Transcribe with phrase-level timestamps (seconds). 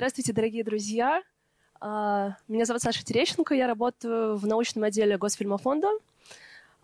[0.00, 1.22] Здравствуйте, дорогие друзья.
[1.78, 5.88] А, меня зовут Саша Терещенко, я работаю в научном отделе Госфильмофонда.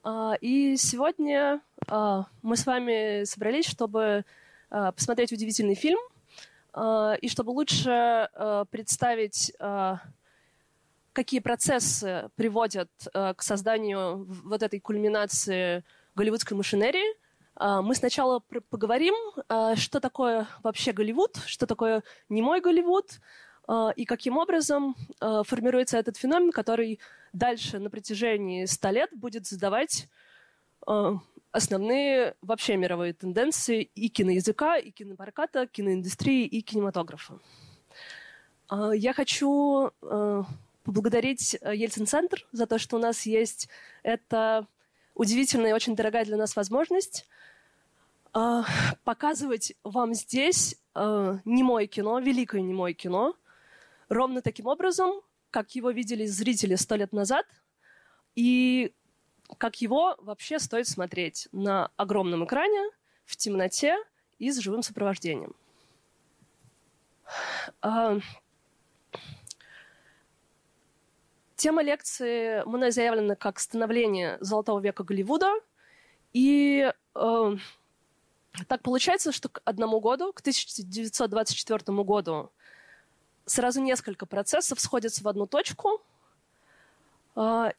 [0.05, 4.27] А, и сегодня а, мы с вами собрались, чтобы
[4.69, 5.99] посмотреть удивительный фильм
[6.77, 8.29] и чтобы лучше
[8.71, 9.51] представить,
[11.15, 17.17] какие процессы приводят к созданию вот этой кульминации голливудской машинерии–
[17.59, 19.15] мы сначала поговорим,
[19.49, 23.21] а, что такое вообще Голливуд, что такое немой Голливуд,
[23.67, 27.01] а, и каким образом формируется этот феномен, который
[27.33, 30.09] дальше на протяжении ста лет будет задавать
[31.51, 37.41] основные вообще мировые тенденции и киноязыка, и кинопроката, киноиндустрии, и кинематографа.
[38.71, 39.91] Я хочу
[40.85, 43.69] поблагодарить Ельцин-центр за то, что у нас есть
[44.05, 44.67] эта
[45.15, 47.27] удивительная и очень дорогая для нас возможность
[48.37, 48.63] э,
[49.05, 53.35] показывать вам здесь э, немое кино, великое немое кино,
[54.09, 57.47] ровно таким образом, как его видели зрители сто лет назад,
[58.35, 58.93] и
[59.59, 62.91] как его вообще стоит смотреть на огромном экране,
[63.25, 63.97] в темноте
[64.39, 65.55] и с живым сопровождением.
[67.83, 68.21] Э,
[71.57, 75.55] Тема лекции мной заявлена как «Становление золотого века Голливуда».
[76.35, 77.57] И э,
[78.69, 82.51] так получается, что к одному году, к 1924 году,
[83.45, 86.03] сразу несколько процессов сходятся в одну точку,
[87.37, 87.71] э,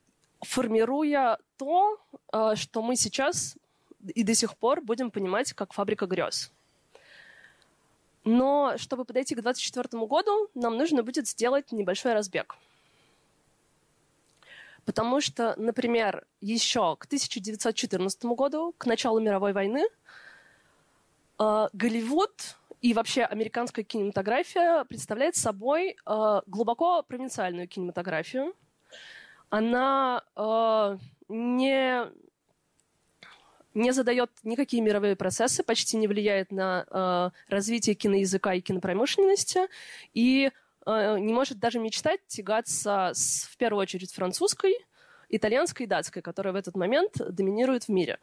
[0.42, 2.00] формируя то,
[2.32, 3.58] э, что мы сейчас
[4.16, 6.52] и до сих пор будем понимать как фабрика грез.
[8.24, 12.56] Но чтобы подойти к 1924 году, нам нужно будет сделать небольшой разбег–
[14.88, 19.84] Потому что, например, еще к 1914 году, к началу мировой войны,
[21.40, 28.56] Голливуд и вообще американская кинематография представляет собой э, глубоко провинциальную кинематографию.
[29.50, 32.06] Она э, не,
[33.74, 39.68] не задает никакие мировые процессы, почти не влияет на развитие киноязыка и кинопромышленности,
[40.14, 40.52] и
[40.86, 44.74] не может даже мечтать тягаться с, в первую очередь, французской,
[45.28, 48.20] итальянской и датской, которая в этот момент доминирует в мире.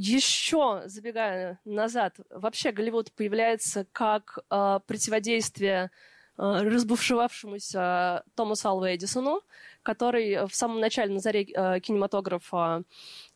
[0.00, 5.90] Еще, забегая назад, вообще Голливуд появляется как э, противодействие
[6.36, 9.42] разбушевавшемуся Томасу Алву Эдисону,
[9.82, 12.84] который в самом начале на заре кинематографа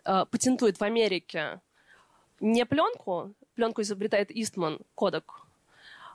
[0.04, 1.60] патентует в Америке
[2.38, 5.40] не пленку, пленку изобретает Истман, Кодек,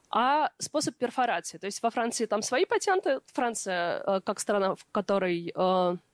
[0.10, 1.58] а способ перфорации.
[1.58, 3.20] То есть во Франции там свои патенты.
[3.34, 5.52] Франция, как страна, в которой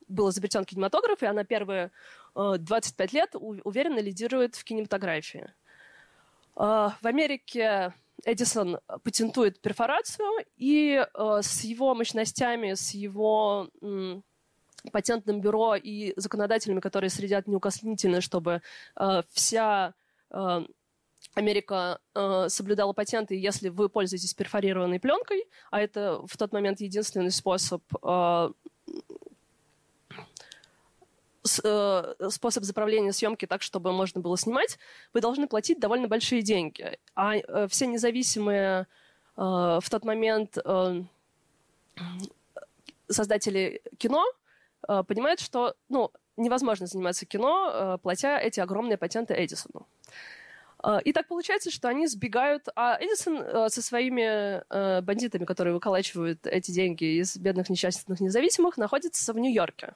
[0.07, 1.91] был изобретен кинематограф, и она первые
[2.35, 5.53] 25 э, лет уверенно лидирует в кинематографии.
[6.55, 7.94] В Америке
[8.25, 13.69] Эдисон патентует перфорацию, и с его мощностями, с его
[14.91, 18.61] патентным бюро и законодателями, которые следят неукоснительно, чтобы
[19.31, 19.95] вся
[21.35, 27.31] Америка э, соблюдала патенты, если вы пользуетесь перфорированной пленкой, а это в тот момент единственный
[27.31, 28.49] способ э,
[28.88, 28.91] э,
[31.43, 34.79] способ заправления съемки так, чтобы можно было снимать,
[35.13, 36.97] вы должны платить довольно большие деньги.
[37.15, 38.85] А э, все независимые э,
[39.35, 41.03] в тот момент э,
[43.09, 44.23] создатели кино
[44.87, 49.85] э, понимают, что ну, невозможно заниматься кино, э, платя эти огромные патенты Эдисону.
[51.05, 56.45] И так получается, что они сбегают, а Эдисон э, со своими э, бандитами, которые выколачивают
[56.45, 59.93] эти деньги из бедных несчастных независимых, находится в Нью-Йорке.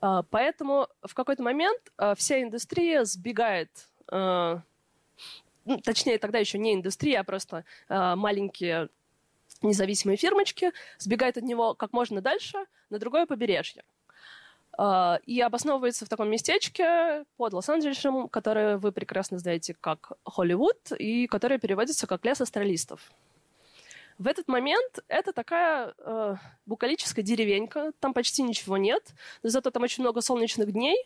[0.00, 3.70] А, поэтому в какой-то момент э, вся индустрия сбегает,
[4.10, 8.88] ну, точнее, тогда еще не индустрия, а просто маленькие
[9.62, 13.84] независимые фирмочки, сбегает от него как можно дальше на другое побережье.
[14.78, 21.26] А, и обосновывается в таком местечке под Лос-Анджелесом, которое вы прекрасно знаете как Холливуд, и
[21.26, 23.12] которое переводится как лес астралистов.
[24.20, 26.36] В этот момент это такая э,
[26.66, 30.98] букалическая деревенька, там почти ничего нет, зато там очень много солнечных дней,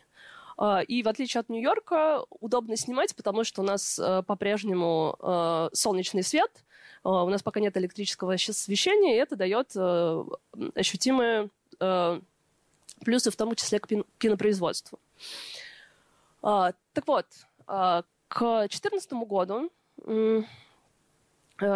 [0.57, 5.69] э, и в отличие от Нью-Йорка удобно снимать, потому что у нас э, по-прежнему э,
[5.71, 6.51] солнечный свет,
[7.05, 9.75] у нас пока нет электрического освещения, и это дает
[10.75, 11.51] ощутимые
[13.05, 13.87] плюсы в том числе к
[14.17, 14.99] кинопроизводству.
[16.41, 16.73] Так
[17.05, 17.27] вот,
[17.67, 19.69] к 2014 году,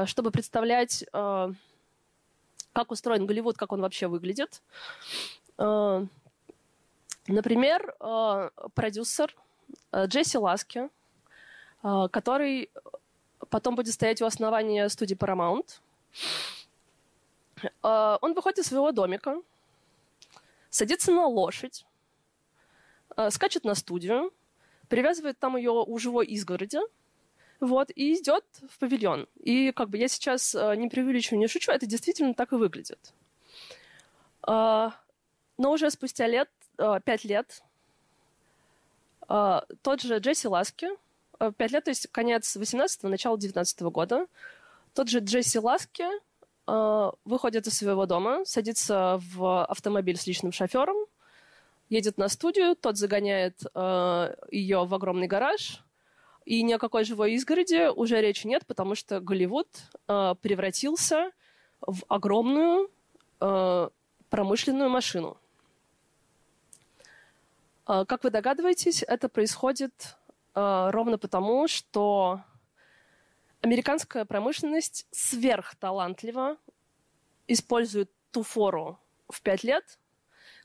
[0.06, 1.52] чтобы представлять, а,
[2.74, 4.62] как устроен Голливуд, как он вообще выглядит,
[5.58, 6.06] а,
[7.28, 7.96] например,
[8.74, 9.36] продюсер
[9.94, 10.90] Джесси Ласки,
[11.82, 12.70] который
[13.50, 15.80] потом будет стоять у основания студии Paramount.
[17.84, 19.42] Э, он выходит из своего домика,
[20.70, 21.86] садится на лошадь,
[23.18, 24.32] э, скачет на студию,
[24.88, 26.80] привязывает там ее у живой изгороди,
[27.60, 29.28] вот, и идет в павильон.
[29.40, 33.14] И как бы я сейчас э, не преувеличиваю, не шучу, это действительно так и выглядит.
[34.48, 34.94] Но
[35.58, 36.50] уже спустя лет,
[37.04, 37.62] пять лет,
[39.28, 40.88] тот же Джесси Ласки,
[41.58, 44.28] пять лет, то есть конец 18-го, начало 19 -го года,
[44.94, 46.06] тот же Джесси Ласки
[46.70, 50.98] Э, выходит из своего дома, садится в автомобиль с личным шофером,
[51.90, 55.84] едет на студию, тот загоняет э, ее в огромный гараж,
[56.50, 59.68] и ни о какой живой изгороди уже речи нет, потому что Голливуд
[60.08, 61.30] э, превратился
[61.80, 62.90] в огромную
[63.40, 63.90] э,
[64.32, 65.38] промышленную машину.
[67.88, 70.18] Э, как вы догадываетесь, это происходит
[70.56, 72.42] э, ровно потому, что
[73.62, 76.58] американская промышленность сверхталантливо
[77.48, 78.98] использует ту фору
[79.30, 80.00] в пять лет,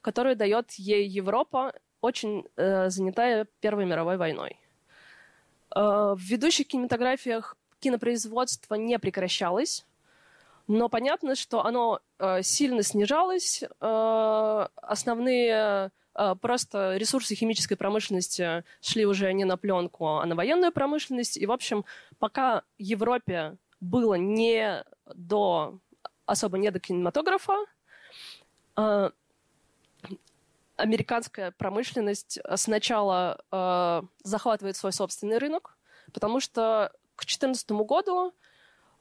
[0.01, 4.64] которую дает ей Европа, очень э, занятая Первой мировой войной.
[5.75, 9.85] Э, в ведущих кинематографиях кинопроизводство не прекращалось,
[10.67, 13.65] но понятно, что оно э, сильно снижалось.
[13.81, 15.91] Э, основные
[16.41, 21.37] просто ресурсы химической промышленности шли уже не на пленку, а на военную промышленность.
[21.37, 21.85] И, в общем,
[22.21, 25.81] пока Европе было не до
[26.25, 27.57] особо не до кинематографа,
[30.77, 35.77] американская промышленность сначала э, захватывает свой собственный рынок,
[36.13, 38.35] потому что к 2014 году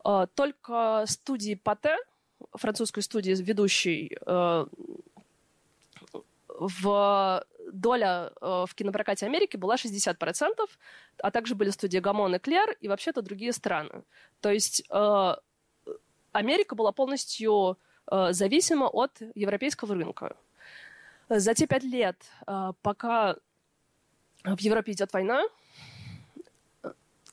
[0.05, 1.97] э, только студии Пате,
[2.55, 4.65] французской студии, ведущей э,
[6.59, 10.15] в доля э, в кинопрокате Америки была 60%,
[11.17, 14.03] а также были студии Гамон и Клер и вообще-то другие страны.
[14.41, 15.35] То есть э,
[16.31, 17.77] Америка была полностью
[18.11, 20.35] э, зависима от европейского рынка.
[21.29, 22.17] За те пять лет,
[22.47, 23.35] э, пока
[24.43, 25.43] в Европе идет война,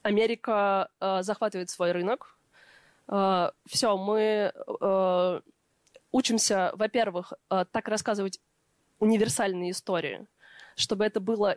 [0.02, 2.38] Америка э, захватывает свой рынок.
[3.08, 4.52] Э, все, мы
[6.12, 8.40] учимся, во-первых, так рассказывать
[8.98, 10.26] универсальные истории,
[10.74, 11.56] чтобы это было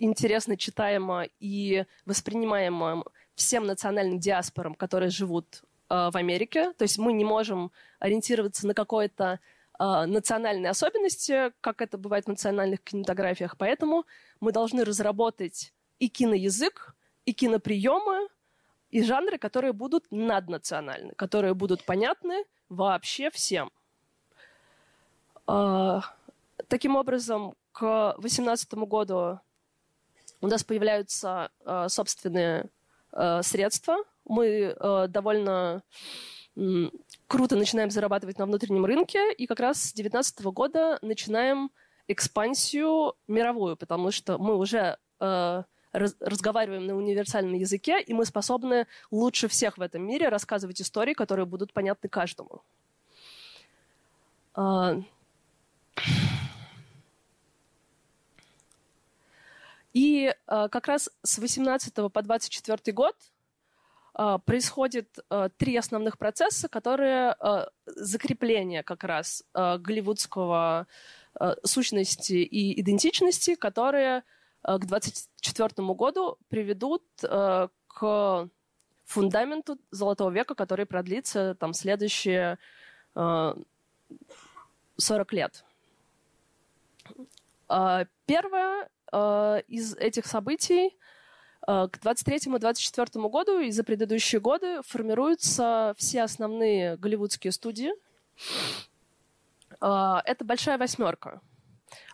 [0.00, 3.04] интересно читаемо и воспринимаемо
[3.36, 6.72] всем национальным диаспорам, которые живут в Америке.
[6.72, 9.38] То есть мы не можем ориентироваться на какой-то э,
[9.78, 13.56] национальные особенности, как это бывает в национальных кинематографиях.
[13.56, 14.04] Поэтому
[14.40, 16.94] мы должны разработать и киноязык,
[17.24, 18.28] и киноприемы,
[18.90, 23.70] и жанры, которые будут наднациональны, которые будут понятны вообще всем.
[25.46, 26.00] Э,
[26.68, 29.40] таким образом, к 2018 году
[30.40, 32.70] у нас появляются э, собственные
[33.42, 33.96] средства
[34.28, 34.76] мы
[35.08, 35.82] довольно
[37.26, 41.70] круто начинаем зарабатывать на внутреннем рынке, и как раз с 2019 года начинаем
[42.08, 45.62] экспансию мировую, потому что мы уже э,
[45.92, 51.14] раз, разговариваем на универсальном языке, и мы способны лучше всех в этом мире рассказывать истории,
[51.14, 52.62] которые будут понятны каждому.
[54.56, 55.02] Э,
[59.92, 63.14] и э, как раз с 18 по 24 год
[64.44, 70.86] происходит а, три основных процесса, которые а, закрепление как раз голливудского
[71.62, 74.24] сущности и идентичности, которые
[74.64, 78.48] к 2024 году приведут к
[79.04, 82.58] фундаменту Золотого века, который продлится там следующие
[83.14, 83.62] 40
[85.32, 85.64] лет.
[87.68, 88.88] Первое
[89.68, 90.98] из этих событий
[91.68, 97.90] к 23-24 году и за предыдущие годы формируются все основные голливудские студии.
[99.80, 101.42] Э, это большая восьмерка.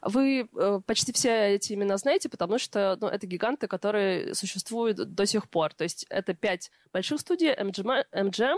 [0.02, 5.24] Вы э, почти все эти имена знаете, потому что ну, это гиганты, которые существуют до
[5.24, 5.72] сих пор.
[5.72, 8.56] То есть это пять больших студий, MGM, MGM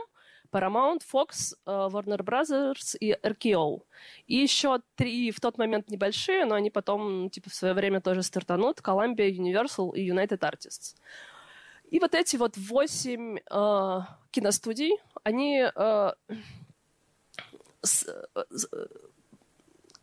[0.50, 3.82] Paramount, Fox, uh, Warner Brothers и RKO.
[4.26, 8.22] И еще три в тот момент небольшие, но они потом типа в свое время тоже
[8.22, 8.80] стартанут.
[8.80, 10.96] Columbia, Universal и United Artists.
[11.90, 16.14] И вот эти вот восемь uh, киностудий, они uh,
[17.82, 18.06] с,
[18.50, 18.68] с,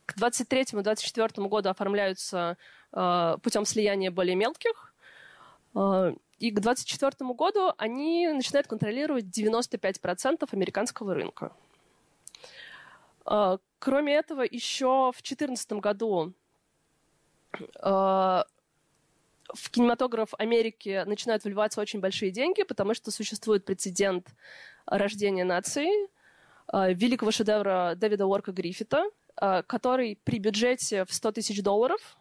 [0.06, 2.56] к 23-24 году оформляются
[2.92, 4.94] uh, путем слияния более мелких.
[5.74, 11.52] Uh, и к 2024 году они начинают контролировать 95% американского рынка.
[13.24, 16.32] А, кроме этого, еще в 2014 году
[17.80, 18.44] а,
[19.52, 24.28] в кинематограф Америки начинают вливаться очень большие деньги, потому что существует прецедент
[24.86, 25.88] рождения нации,
[26.72, 29.04] великого шедевра Дэвида Уорка Гриффита,
[29.36, 32.16] который при бюджете в 100 тысяч долларов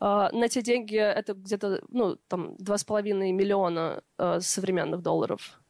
[0.00, 4.02] на те деньги это где-то ну, там, 2,5 миллиона
[4.40, 5.60] современных долларов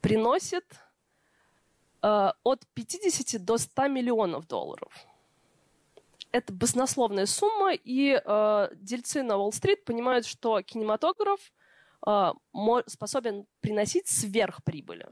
[0.00, 0.64] приносит
[2.00, 5.06] от 50 до 100 миллионов долларов
[6.36, 11.40] это баснословная сумма, и э, дельцы на Уолл-стрит понимают, что кинематограф
[12.06, 12.32] э,
[12.86, 15.06] способен приносить сверхприбыли.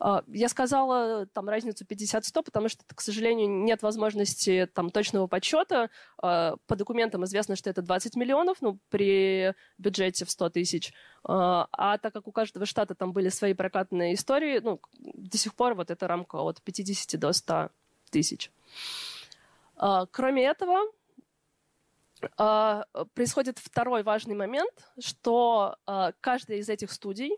[0.00, 5.90] Э, я сказала там разницу 50-100, потому что, к сожалению, нет возможности там точного подсчета.
[6.22, 10.88] Э, по документам известно, что это 20 миллионов, ну, при бюджете в 100 тысяч.
[10.88, 10.92] Э,
[11.72, 15.74] а так как у каждого штата там были свои прокатные истории, ну, до сих пор
[15.74, 17.70] вот эта рамка от 50 до 100
[18.10, 18.50] тысяч.
[19.76, 20.78] А, кроме этого,
[22.36, 27.32] а, происходит второй важный момент, что а, каждая из этих студий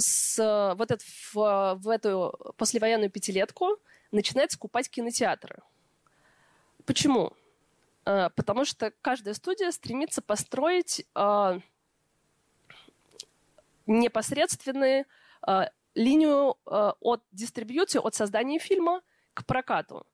[0.00, 3.78] с, вот это, в, в эту послевоенную пятилетку
[4.10, 5.62] начинает скупать кинотеатры.
[6.84, 7.32] Почему?
[8.04, 11.06] Потому что каждая студия стремится построить
[13.86, 15.04] непосредственную
[15.94, 19.02] линию от дистрибьюции, от создания фильма
[19.34, 20.06] к прокату.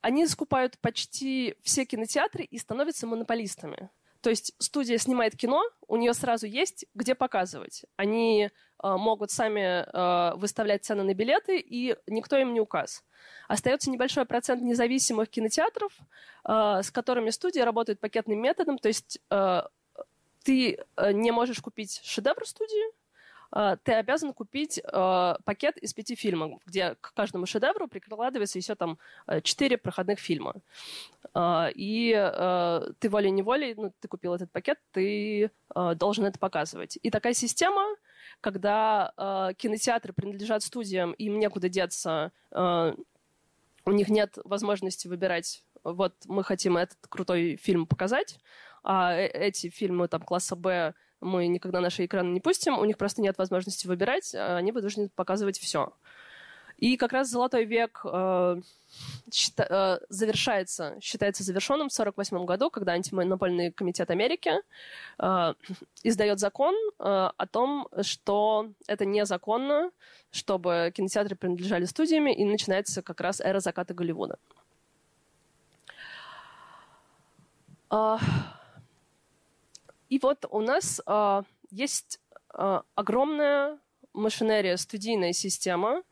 [0.00, 3.90] Они скупают почти все кинотеатры и становятся монополистами.
[4.28, 7.86] То есть студия снимает кино, у нее сразу есть где показывать.
[7.96, 8.50] Они э,
[8.82, 13.02] могут сами э, выставлять цены на билеты, и никто им не указ.
[13.48, 15.96] Остается небольшой процент независимых кинотеатров,
[16.44, 18.76] э, с которыми студия работает пакетным методом.
[18.76, 19.62] То есть э,
[20.44, 20.78] ты
[21.14, 22.84] не можешь купить шедевр студии,
[23.50, 28.98] ты обязан купить э, пакет из пяти фильмов, где к каждому шедевру прикладывается еще там
[29.26, 30.54] э, четыре проходных фильма.
[31.34, 36.98] Э, и э, ты волей-неволей, ну, ты купил этот пакет, ты э, должен это показывать.
[37.02, 37.82] И такая система,
[38.40, 42.94] когда э, кинотеатры принадлежат студиям, им некуда деться, э,
[43.86, 48.38] у них нет возможности выбирать, вот мы хотим этот крутой фильм показать,
[48.84, 53.22] а эти фильмы там класса Б мы никогда наши экраны не пустим, у них просто
[53.22, 55.92] нет возможности выбирать, а они вынуждены показывать все.
[56.78, 58.60] И как раз золотой век э,
[59.32, 64.52] счита, э, завершается, считается завершенным в 1948 году, когда антимонопольный комитет Америки
[65.18, 65.54] э,
[66.04, 69.90] издает закон э, о том, что это незаконно,
[70.30, 74.38] чтобы кинотеатры принадлежали студиями, и начинается как раз эра заката Голливуда.
[77.90, 78.20] Uh,
[80.08, 82.20] и вот у нас э, есть
[82.54, 83.78] э, огромная
[84.12, 86.02] машинерия, студийная система,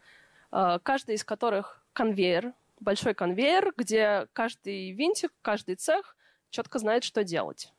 [0.53, 6.17] э, каждая из которых конвейер, большой конвейер, где каждый винтик, каждый цех
[6.51, 7.73] четко знает, что делать.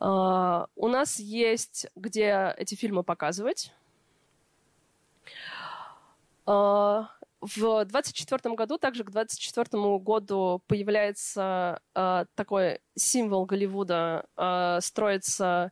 [0.00, 3.72] Uh, у нас есть, где эти фильмы показывать.
[6.46, 7.06] Uh,
[7.44, 15.70] в 24 году, также к 24 году появляется э, такой символ Голливуда, э, строится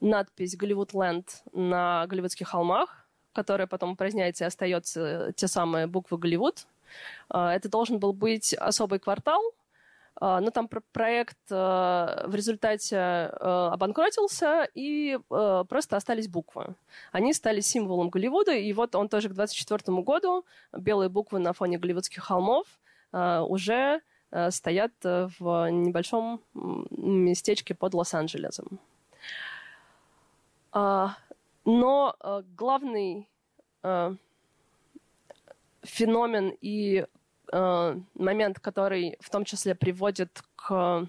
[0.00, 6.66] надпись «Голливуд Ленд» на Голливудских холмах, которая потом упраздняется и остается те самые буквы «Голливуд».
[7.32, 9.40] Э, это должен был быть особый квартал,
[10.20, 16.76] но там проект а, в результате а, обанкротился, и просто остались буквы.
[17.12, 21.78] Они стали символом Голливуда, и вот он тоже к 24 году, белые буквы на фоне
[21.78, 22.66] голливудских холмов,
[23.12, 24.00] уже
[24.50, 28.80] стоят в небольшом местечке под Лос-Анджелесом.
[30.72, 32.16] Но
[32.56, 33.28] главный
[35.82, 37.06] феномен и
[37.56, 41.06] Э, момент, который в том числе приводит к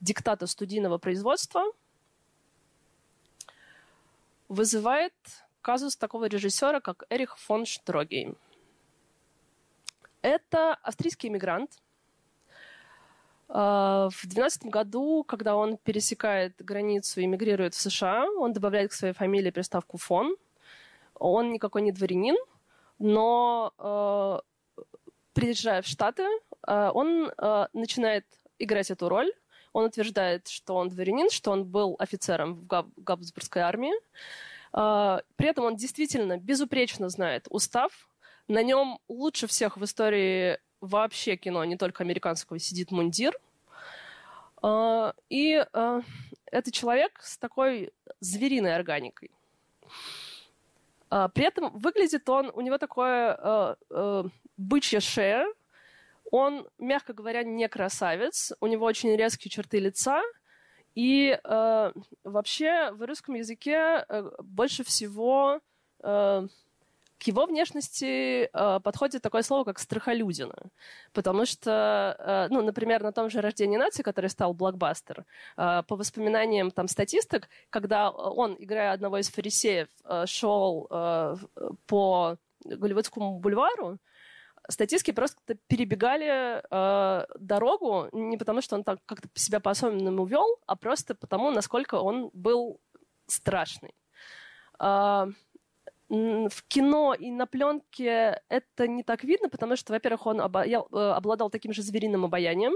[0.00, 1.62] диктату студийного производства,
[4.48, 5.14] вызывает
[5.62, 8.36] казус такого режиссера, как Эрих фон Штрогейм.
[10.22, 11.70] Это австрийский иммигрант.
[13.48, 18.94] Э, в 2012 году, когда он пересекает границу и мигрирует в США, он добавляет к
[18.94, 20.36] своей фамилии приставку «фон».
[21.14, 22.36] Он никакой не дворянин,
[22.98, 24.55] но э,
[25.36, 26.24] приезжая в Штаты,
[26.66, 28.24] э, он э, начинает
[28.58, 29.30] играть эту роль.
[29.74, 32.66] Он утверждает, что он дворянин, что он был офицером в
[32.96, 33.92] Габсбургской армии.
[34.72, 38.08] Э, при этом он действительно безупречно знает устав.
[38.48, 43.38] На нем лучше всех в истории вообще кино, не только американского, сидит мундир.
[45.28, 45.64] И
[46.46, 49.30] это человек с такой звериной органикой.
[51.34, 53.76] При этом выглядит он, у него такое
[54.56, 55.46] бычья шея,
[56.30, 60.22] Он, мягко говоря, не красавец, у него очень резкие черты лица,
[60.96, 61.92] и э,
[62.24, 65.60] вообще в русском языке э, больше всего
[66.02, 66.46] э,
[67.18, 70.54] к его внешности э, подходит такое слово, как страхолюдина.
[71.12, 75.24] Потому что, э, ну, например, на том же «Рождении нации», который стал блокбастер,
[75.56, 81.36] э, по воспоминаниям там статисток, когда он, играя одного из фарисеев, э, шел э,
[81.86, 83.98] по Голливудскому бульвару,
[84.68, 90.76] статистки просто перебегали э, дорогу не потому, что он так как-то себя по-особенному вел, а
[90.76, 92.80] просто потому, насколько он был
[93.26, 93.94] страшный.
[94.80, 95.26] Э,
[96.08, 101.50] в кино и на пленке это не так видно, потому что, во-первых, он э, обладал
[101.50, 102.74] таким же звериным обаянием,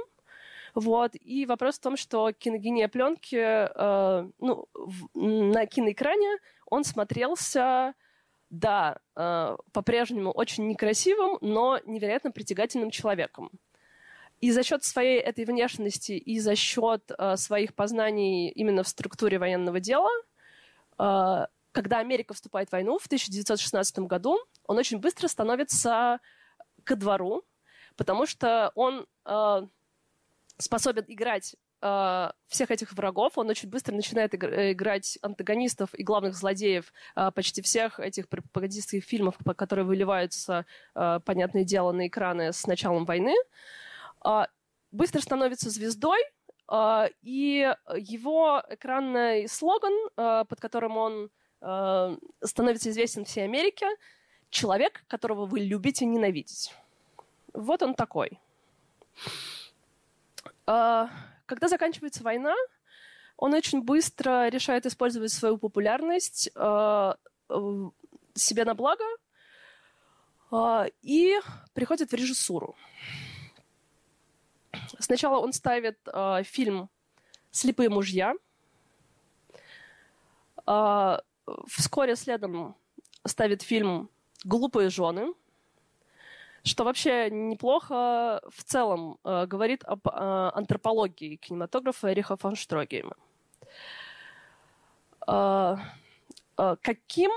[0.74, 1.12] вот.
[1.20, 7.94] И вопрос в том, что киногения пленки э, ну, в, на киноэкране он смотрелся,
[8.50, 13.50] да, э, по-прежнему очень некрасивым, но невероятно притягательным человеком.
[14.40, 19.38] И за счет своей этой внешности и за счет э, своих познаний именно в структуре
[19.38, 20.10] военного дела
[20.98, 26.18] э, когда Америка вступает в войну в 1916 году, он очень быстро становится
[26.84, 27.44] ко двору,
[27.96, 29.66] потому что он э,
[30.58, 36.34] способен играть э, всех этих врагов, он очень быстро начинает игр- играть антагонистов и главных
[36.34, 42.66] злодеев э, почти всех этих пропагандистских фильмов, которые выливаются, э, понятное дело, на экраны с
[42.66, 43.34] началом войны.
[44.24, 44.44] Э,
[44.90, 46.20] быстро становится звездой,
[46.72, 51.30] э, и его экранный слоган, э, под которым он
[51.60, 53.86] э, становится известен всей Америке
[54.50, 56.74] человек, которого вы любите ненавидеть.
[57.52, 58.38] Вот он такой.
[60.66, 61.06] Э,
[61.46, 62.54] когда заканчивается война,
[63.36, 67.14] он очень быстро решает использовать свою популярность э,
[68.34, 69.04] себе на благо
[70.52, 71.40] э, и
[71.72, 72.76] приходит в режиссуру.
[74.98, 75.98] Сначала он ставит
[76.44, 76.90] фильм
[77.50, 78.34] «Слепые мужья»,
[81.66, 82.74] вскоре следом
[83.26, 84.08] ставит фильм
[84.44, 85.34] «Глупые жены»,
[86.62, 90.10] что вообще неплохо в целом э, говорит об э,
[90.54, 93.16] антропологии кинематографа Эриха фон Штрогейма.
[95.26, 95.76] Э,
[96.58, 97.30] э, каким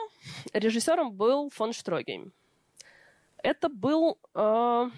[0.53, 2.33] режиссером был фон Штрогейм?
[3.37, 4.89] Это был, э,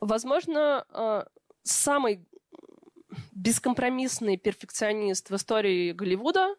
[0.00, 1.24] возможно, э,
[1.62, 2.24] самый
[3.36, 6.56] бескомпромиссный перфекционист в истории Голливуда,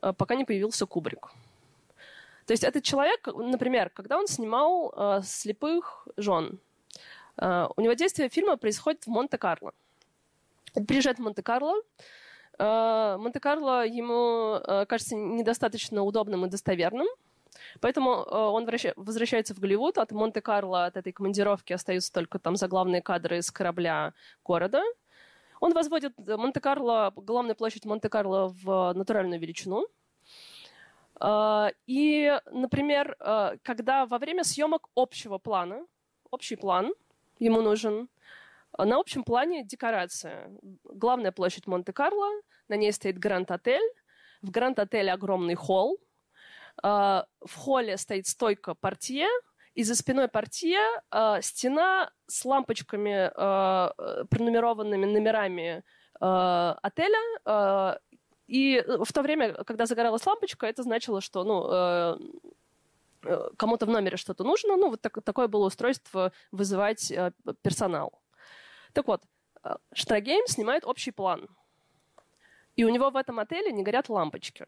[0.00, 1.30] э, пока не появился Кубрик.
[2.46, 6.60] То есть этот человек, например, когда он снимал э, «Слепых жен»,
[7.36, 9.72] э, у него действие фильма происходит в Монте-Карло.
[10.74, 11.74] Он приезжает в Монте-Карло,
[12.58, 17.08] э, Монте-Карло ему э, кажется недостаточно удобным и достоверным,
[17.80, 19.98] Поэтому э, он возвращается в Голливуд.
[19.98, 24.12] От Монте-Карло, от этой командировки остаются только там заглавные кадры с корабля
[24.44, 24.82] города.
[25.60, 29.86] Он возводит Монте-Карло, главную площадь Монте-Карло в натуральную величину.
[31.20, 35.86] А, и, например, а, когда во время съемок общего плана,
[36.30, 36.92] общий план
[37.38, 38.08] ему нужен,
[38.76, 40.50] на общем плане декорация.
[40.84, 42.28] Главная площадь Монте-Карло,
[42.68, 43.82] на ней стоит Гранд-отель.
[44.42, 45.98] В Гранд-отеле огромный холл.
[46.82, 49.26] А, в холле стоит стойка портье,
[49.74, 55.82] и за спиной портье э, стена с лампочками, э, пронумерованными номерами
[56.20, 57.18] э, отеля.
[57.44, 57.98] Э,
[58.46, 64.16] и в то время, когда загоралась лампочка, это значило, что ну, э, кому-то в номере
[64.16, 64.76] что-то нужно.
[64.76, 68.20] Ну, вот так, такое было устройство вызывать э, персонал.
[68.92, 69.22] Так вот,
[69.92, 71.48] Штрагейм снимает общий план.
[72.76, 74.66] И у него в этом отеле не горят лампочки.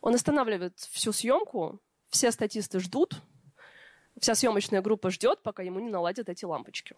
[0.00, 1.80] Он останавливает всю съемку,
[2.14, 3.20] все статисты ждут,
[4.20, 6.94] вся съемочная группа ждет, пока ему не наладят эти лампочки.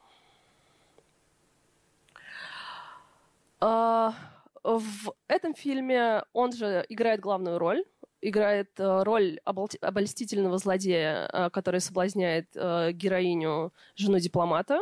[3.59, 4.15] А,
[4.63, 7.83] в этом фильме он же играет главную роль,
[8.21, 14.79] играет э, роль обольстительного злодея, э, который соблазняет э, героиню, жену дипломата.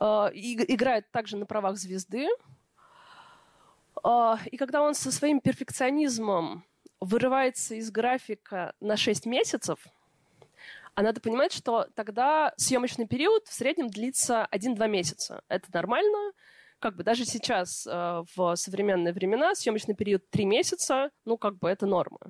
[0.00, 2.26] Играет также на правах звезды.
[4.50, 6.64] И когда он со своим перфекционизмом
[7.04, 9.78] вырывается из графика на 6 месяцев,
[10.94, 15.42] а надо понимать, что тогда съемочный период в среднем длится 1-2 месяца.
[15.48, 16.32] Это нормально.
[16.78, 21.68] Как бы даже сейчас, э, в современные времена, съемочный период 3 месяца, ну, как бы
[21.68, 22.20] это норма.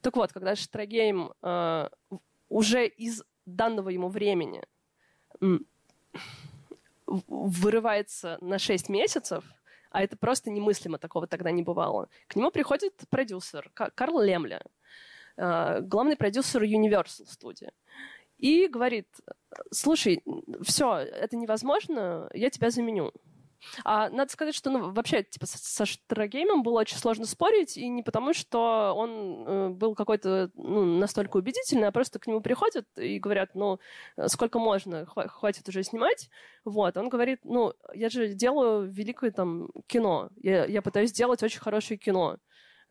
[0.00, 1.88] Так вот, когда Штрагейм э,
[2.48, 4.62] уже из данного ему времени
[7.06, 9.44] вырывается на 6 месяцев–
[9.90, 12.08] а это просто немыслимо, такого тогда не бывало.
[12.28, 14.62] К нему приходит продюсер Карл Лемля.
[15.36, 17.70] э, главный продюсер Universal Studio.
[18.38, 19.08] И говорит,
[19.70, 20.22] слушай,
[20.62, 23.12] все, это невозможно, я тебя заменю.
[23.84, 28.02] А надо сказать, что ну, вообще типа, со Штрагеймом было очень сложно спорить, и не
[28.02, 33.18] потому, что он э, был какой-то ну, настолько убедительный, а просто к нему приходят и
[33.18, 33.78] говорят, ну,
[34.26, 36.30] сколько можно, хватит уже снимать.
[36.64, 41.60] Вот, он говорит, ну, я же делаю великое там кино, я, я пытаюсь сделать очень
[41.60, 42.38] хорошее кино.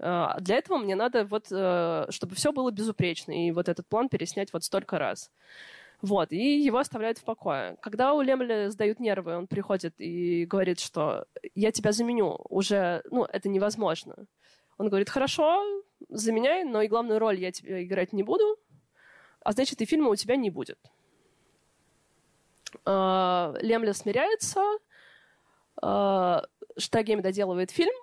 [0.02, 4.08] Uh, для этого мне надо вот, uh, чтобы все было безупречно, и вот этот план
[4.08, 5.30] переснять вот столько раз.
[6.02, 7.76] Вот, и его оставляют в покое.
[7.82, 13.26] Когда у Лемля сдают нервы, он приходит и говорит, что я тебя заменю, уже, ну,
[13.26, 14.16] это невозможно.
[14.78, 15.62] Он говорит, хорошо,
[16.08, 18.58] заменяй, но и главную роль я тебе играть не буду,
[19.42, 20.80] а значит, и фильма у тебя не будет.
[22.86, 24.64] А, Лемля смиряется,
[25.82, 26.46] а,
[26.78, 27.94] Штагейм доделывает фильм,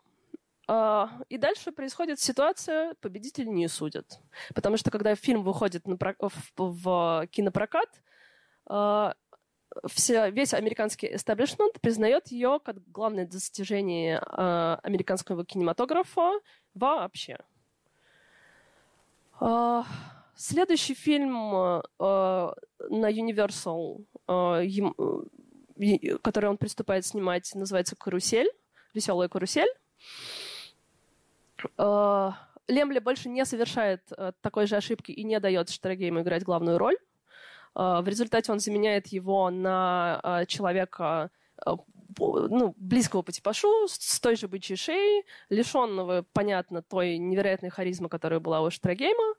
[0.69, 4.21] и дальше происходит ситуация, победитель не судят.
[4.55, 7.89] Потому что когда фильм выходит на, в, в кинопрокат,
[8.69, 9.15] а,
[9.87, 16.33] все, весь американский эстаблишмент признает ее как главное достижение э, американского кинематографа
[16.75, 17.39] вообще.
[19.41, 19.83] Э,
[20.35, 24.63] следующий фильм э, на Universal, э,
[25.79, 28.51] э, который он приступает снимать, называется «Карусель»,
[28.95, 29.69] «Веселая карусель».
[31.79, 32.31] Э,
[32.69, 36.97] Лемли больше не совершает э, такой же ошибки и не дает Штрагейму играть главную роль.
[37.75, 41.31] Э, в результате он заменяет его на человека
[42.19, 48.41] ну, близкого по типажу, с той же бычьей шеей, лишенного, понятно, той невероятной харизмы, которая
[48.41, 49.35] была у Штрагейма.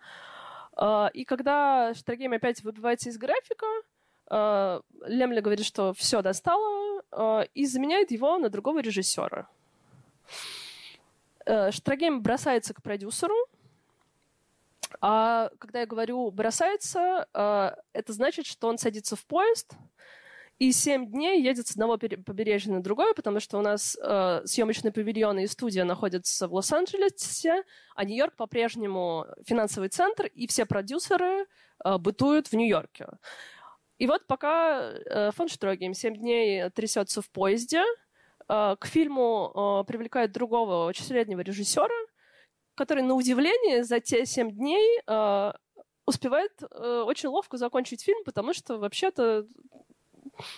[1.14, 3.66] И когда Штрагейм опять выбивается из графика,
[4.30, 7.02] Лемли говорит, что все достало,
[7.56, 9.48] и заменяет его на другого режиссера.
[11.48, 13.36] Э, Штрагейм бросается к продюсеру,
[15.00, 19.72] а когда я говорю «бросается», э, это значит, что он садится в поезд
[20.60, 24.92] и семь дней едет с одного побережья на другое, потому что у нас э, съемочные
[24.92, 27.64] павильоны и студия находятся в Лос-Анджелесе,
[27.96, 31.46] а Нью-Йорк по-прежнему финансовый центр, и все продюсеры
[32.00, 33.08] бытуют в Нью-Йорке.
[34.00, 37.84] И вот пока фон Штрогейм семь дней трясется в поезде–
[38.48, 41.94] к фильму э, привлекают другого очень среднего режиссера,
[42.76, 45.54] который, на удивление, за те семь дней э,
[46.06, 49.46] успевает очень ловко закончить фильм, потому что вообще-то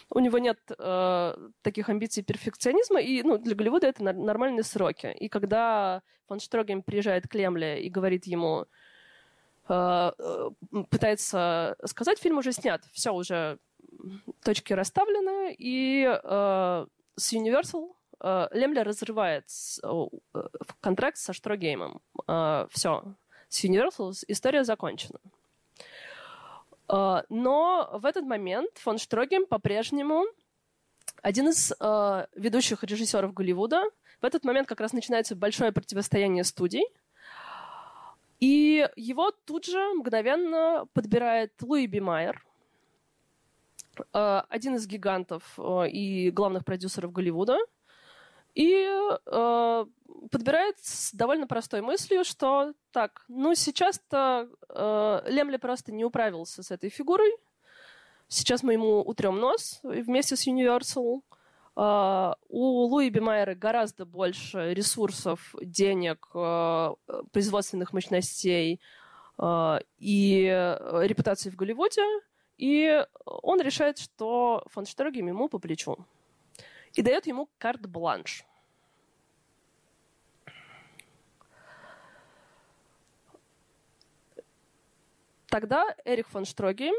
[0.10, 5.16] у него нет э, таких амбиций перфекционизма, и ну, для Голливуда это нормальные сроки.
[5.20, 8.66] И когда фон Штрогем приезжает к Лемле и говорит ему,
[9.68, 10.12] э,
[10.90, 13.60] пытается сказать, фильм уже снят, все уже
[14.44, 16.86] точки расставлены, и э,
[17.20, 19.46] с Universal э, Лемля разрывает
[19.84, 20.06] э,
[20.82, 22.02] контракт со Штрогеймом.
[22.28, 23.04] Э, Все.
[23.50, 25.20] С Universal история закончена.
[26.88, 30.26] Но в этот момент фон Штрогейм по-прежнему
[31.22, 31.72] один из
[32.36, 33.84] ведущих режиссеров Голливуда.
[34.22, 36.84] В этот момент как раз начинается большое противостояние студий.
[38.40, 42.49] И его тут же мгновенно подбирает Луи Би Майер, Э,
[44.12, 47.58] один из гигантов э, и главных продюсеров Голливуда,
[48.56, 48.88] и
[49.26, 49.86] э,
[50.32, 56.72] подбирает с довольно простой мыслью, что так, ну сейчас-то э, Лемли просто не управился с
[56.72, 57.32] этой фигурой,
[58.28, 61.22] сейчас мы ему утрем нос вместе с Universal,
[61.76, 66.98] Uh, у Луи Бимайера гораздо больше ресурсов, денег, uh,
[67.32, 68.82] производственных мощностей
[69.38, 70.44] uh, и
[71.04, 72.02] репутации в Голливуде,
[72.60, 75.98] и он решает, что фон Штрогем ему по плечу.
[76.94, 78.44] И дает ему карт-бланш.
[85.48, 86.96] Тогда Эрих фон Штрогейм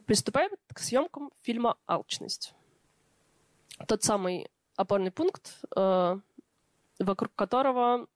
[0.00, 2.54] приступает к съемкам фильма «Алчность».
[3.88, 6.18] Тот самый опорный пункт, э,
[6.98, 8.06] вокруг которого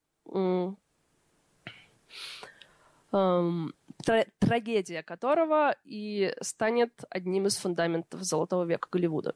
[4.08, 9.34] э, трагедия которого и станет одним из фундаментов золотого века Голливуда.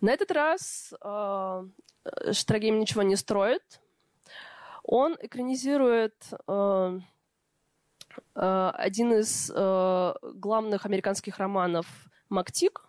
[0.00, 1.64] На этот раз э,
[2.32, 3.80] Штрагейм ничего не строит.
[4.82, 6.14] Он экранизирует
[6.48, 6.98] э,
[8.34, 11.86] э, один из э, главных американских романов
[12.28, 12.86] «Мактик»,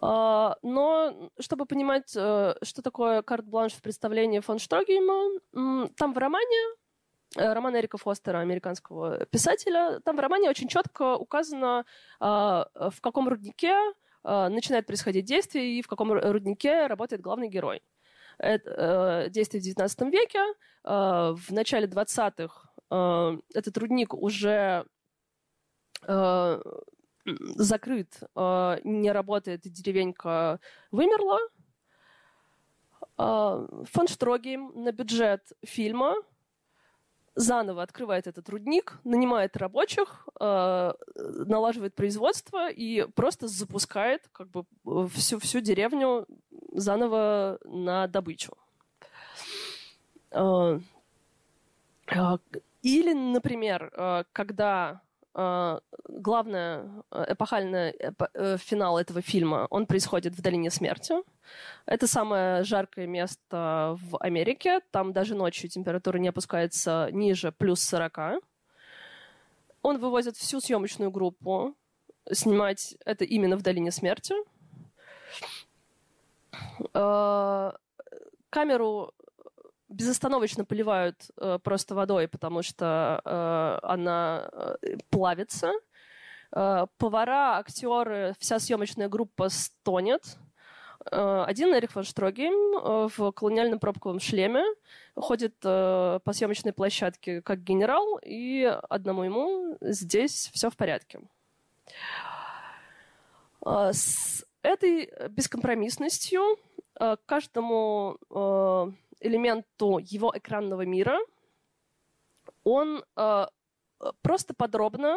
[0.00, 5.40] но чтобы понимать, uh, что такое карт-бланш в представлении фон Штрогейма,
[5.96, 6.77] там в романе Э,
[7.38, 10.00] роман Эрика Фостера, американского писателя.
[10.04, 11.84] Там в романе очень четко указано,
[12.20, 13.74] а, в каком руднике
[14.24, 17.82] а, начинает происходить действие и в каком руднике работает главный герой.
[18.38, 20.38] Это, э, действие в XIX веке.
[20.84, 24.86] Э, в начале 20-х э, этот рудник уже
[26.06, 26.62] э,
[27.24, 30.60] закрыт, э, не работает, деревенька
[30.92, 31.40] вымерла.
[33.18, 36.14] Э, фон Штрогейм на бюджет фильма
[37.38, 44.64] заново открывает этот рудник, нанимает рабочих, э, налаживает производство и просто запускает как бы
[45.10, 46.26] всю, всю деревню
[46.72, 48.56] заново на добычу.
[50.32, 50.80] Э,
[52.08, 52.38] э,
[52.82, 55.00] или, например, э, когда
[56.08, 57.94] главное э, эпохальный
[58.58, 61.14] финал этого фильма, он происходит в Долине Смерти.
[61.86, 64.80] Это самое жаркое место в Америке.
[64.90, 68.42] Там даже ночью температура не опускается ниже плюс 40.
[69.82, 71.74] Он вывозит всю съемочную группу
[72.32, 74.34] снимать это именно в Долине Смерти.
[76.94, 77.72] Э,
[78.50, 79.14] камеру
[79.88, 85.72] безостановочно поливают э, просто водой, потому что э, она э, плавится.
[86.52, 90.38] Э, повара, актеры, вся съемочная группа стонет.
[91.10, 94.64] Э, один Эрих фон э, в колониальном пробковом шлеме
[95.14, 101.20] ходит э, по съемочной площадке как генерал, и одному ему здесь все в порядке.
[103.64, 106.40] С этой бескомпромиссностью
[107.26, 108.18] каждому
[109.20, 111.18] элементу его экранного мира
[112.64, 113.46] он э,
[114.22, 115.16] просто подробно,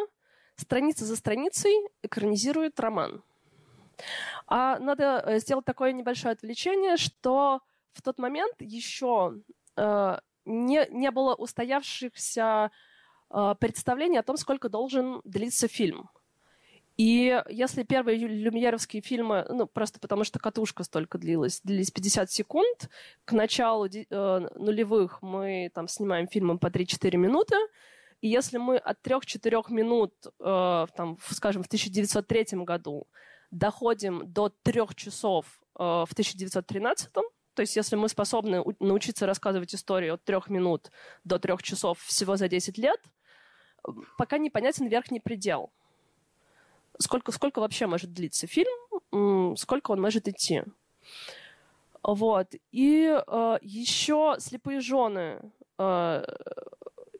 [0.56, 3.24] страница за страницей, экранизирует роман.
[4.48, 7.62] А надо э, сделать такое небольшое отвлечение, что
[7.94, 9.36] в тот момент еще
[9.76, 12.72] э, не, не было устоявшихся
[13.30, 16.10] э, представлений о том, сколько должен длиться фильм.
[17.02, 22.92] И если первые люмьеровские фильмы, ну, просто потому что катушка столько длилась, длились 50 секунд,
[23.26, 27.56] к началу э, нулевых мы там снимаем фильмы по 3-4 минуты,
[28.22, 33.08] и если мы от 3-4 минут, э, там, скажем, в 1903 году
[33.50, 35.48] доходим до 3 часов
[35.80, 37.24] э, в 1913, то
[37.58, 40.92] есть если мы способны научиться рассказывать историю от 3 минут
[41.24, 43.00] до 3 часов всего за 10 лет,
[44.20, 45.74] пока непонятен верхний предел–
[47.02, 50.64] сколько, сколько вообще может длиться фильм, сколько он может идти.
[52.04, 52.48] Вот.
[52.72, 55.40] И э, еще «Слепые жены»,
[55.78, 56.24] э,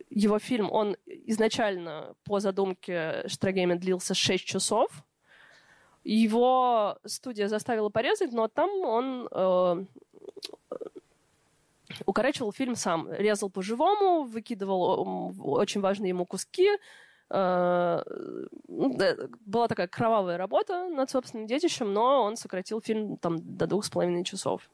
[0.10, 4.92] его фильм, он изначально по задумке Штрагейма длился 6 часов.
[6.04, 9.86] Его студия заставила порезать, но там он э,
[12.06, 13.12] укорачивал фильм сам.
[13.14, 16.70] Резал по-живому, выкидывал очень важные ему куски,
[17.32, 18.04] была
[19.68, 24.26] такая кровавая работа над собственным детищем, но он сократил фильм там, до двух с половиной
[24.26, 24.70] часов.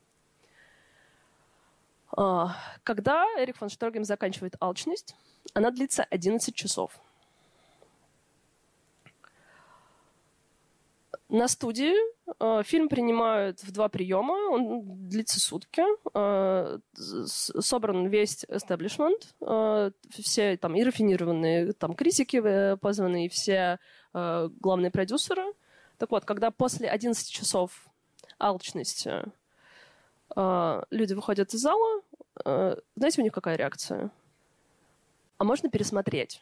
[2.15, 5.15] А, когда Эрик фон Шторгем заканчивает «Алчность»,
[5.53, 6.99] она длится 11 часов.
[11.29, 11.93] На студии
[12.39, 15.83] э, фильм принимают в два приема, он длится сутки.
[16.13, 23.79] Э, собран весь эстаблишмент, э, все там и рафинированные там критики позваны, и все
[24.13, 25.43] главные продюсеры.
[25.99, 27.87] Так вот, когда после 11 часов
[28.39, 29.25] алчности
[30.35, 32.01] люди выходят из зала,
[32.95, 34.09] знаете, у них какая реакция?
[35.37, 36.41] А можно пересмотреть?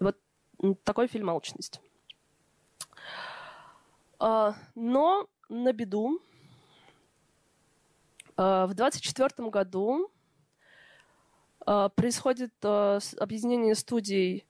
[0.00, 0.16] Вот
[0.82, 1.80] такой фильм «Алчность».
[4.18, 6.20] А, но на беду
[8.36, 10.10] а, в 24 году
[11.64, 14.44] а, происходит объединение студий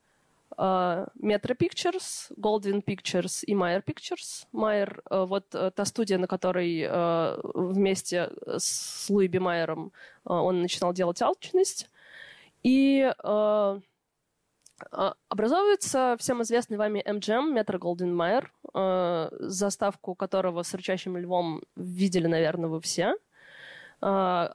[0.58, 4.46] Metro Pictures, Goldwyn Pictures и Meyer Pictures.
[4.54, 6.88] Meyer— вот та студия, на которой
[7.42, 9.92] вместе с Луи Майером
[10.24, 11.90] он начинал делать «Алчность».
[12.62, 13.12] И
[15.28, 18.52] образовывается всем известный вами MGM, Метро Голден Майер,
[19.40, 23.14] заставку которого с рычащим львом видели, наверное, вы все.
[24.00, 24.54] А,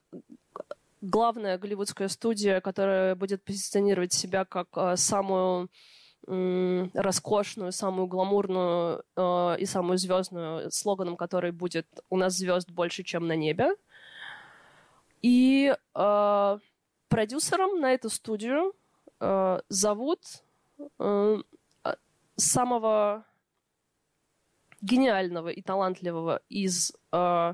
[1.02, 5.70] главная голливудская студия, которая будет позиционировать себя как а, самую
[6.28, 9.04] роскошную, самую гламурную
[9.58, 13.72] и самую звездную, слоганом которой будет «У нас звезд больше, чем на небе».
[15.24, 15.76] И
[17.10, 18.74] продюсером на эту студию
[19.22, 20.20] э, зовут
[21.00, 21.38] э,
[22.36, 23.26] самого
[24.82, 27.54] гениального и талантливого из э,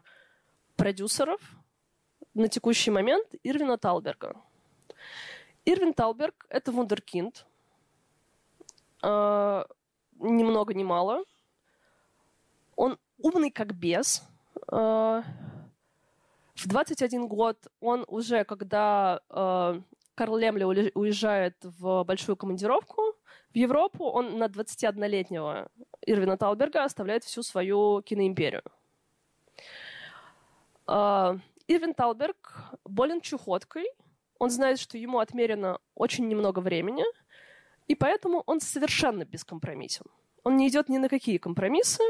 [0.75, 1.41] продюсеров
[2.33, 4.35] на текущий момент Ирвина Талберга.
[5.65, 7.45] Ирвин Талберг— это вундеркинд.
[9.03, 9.65] Э,
[10.19, 11.23] ни много ни мало.
[12.75, 14.23] Он умный как бес.
[14.69, 15.23] в
[16.55, 19.21] 21 год он уже, когда
[20.17, 20.63] Карл Лемли
[20.95, 23.01] уезжает в большую командировку
[23.53, 25.69] в Европу, он на 21-летнего
[26.07, 28.63] Ирвина Талберга оставляет всю свою киноимперию.
[30.87, 33.85] Ирвин Талберг болен чухоткой,
[34.39, 37.03] он знает, что ему отмерено очень немного времени,
[37.87, 40.05] и поэтому он совершенно бескомпромиссен.
[40.43, 42.03] Он не идет ни на какие компромиссы,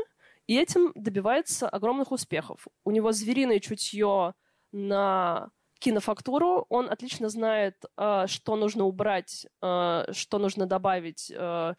[0.48, 2.70] и этим добивается огромных успехов.
[2.86, 4.34] У него звериное чутье
[4.72, 11.74] на кинофактуру, он отлично знает, э, что нужно убрать, э, что нужно добавить, э,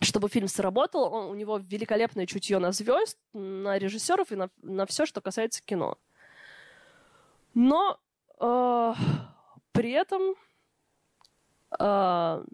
[0.00, 1.12] чтобы фильм сработал.
[1.12, 5.62] Он, у него великолепное чутье на звезд, на режиссеров и на, на все, что касается
[5.64, 5.98] кино.
[7.54, 7.98] Но
[8.38, 8.94] э,
[9.72, 10.34] при этом
[11.78, 12.44] э,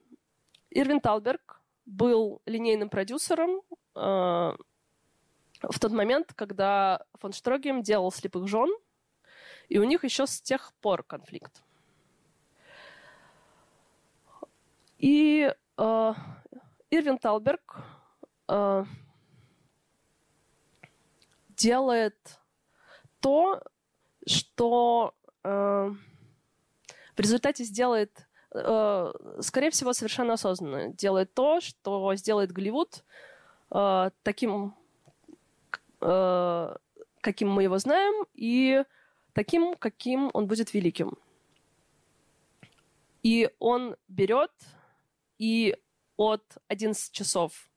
[0.70, 3.62] Ирвин Талберг был линейным продюсером
[3.96, 4.56] э,
[5.62, 8.70] в тот момент, когда фон Штрогем делал «Слепых жен»,
[9.68, 11.62] и у них еще с тех пор конфликт.
[14.98, 16.14] И э,
[16.90, 17.76] Ирвин Талберг
[18.48, 18.84] э,
[21.56, 22.16] делает
[23.20, 23.62] то,
[24.26, 25.90] что э,
[27.16, 33.04] в результате сделает, э, скорее всего, совершенно осознанно, делает то, что сделает Голливуд
[33.70, 34.74] э, таким,
[36.00, 36.76] э,
[37.20, 38.84] каким мы его знаем, и
[39.32, 41.18] таким, каким он будет великим.
[43.22, 44.52] И он берет
[45.38, 45.76] и
[46.16, 47.68] от 11 часов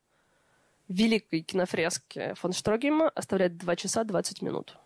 [0.87, 4.77] великой кинофрески фон Штрогема оставляет 2 часа 20 минут.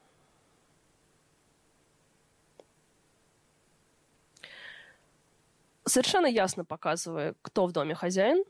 [5.86, 8.44] Совершенно ясно показывая, кто в доме хозяин,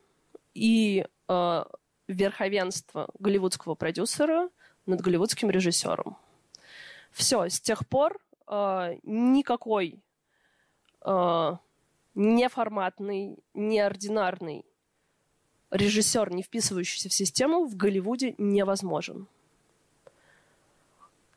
[0.54, 1.64] и э,
[2.08, 4.50] верховенство голливудского продюсера
[4.86, 6.18] над голливудским режиссером.
[7.12, 10.00] Все, с тех пор э, никакой
[11.06, 11.56] э,
[12.16, 14.66] неформатный, неординарный
[15.72, 19.28] режиссер, не вписывающийся в систему, в Голливуде невозможен.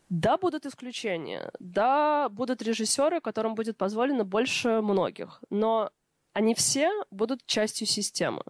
[0.08, 1.50] Да, будут исключения.
[1.58, 5.42] Да, будут режиссеры, которым будет позволено больше многих.
[5.48, 5.90] Но
[6.34, 8.42] они все будут частью системы.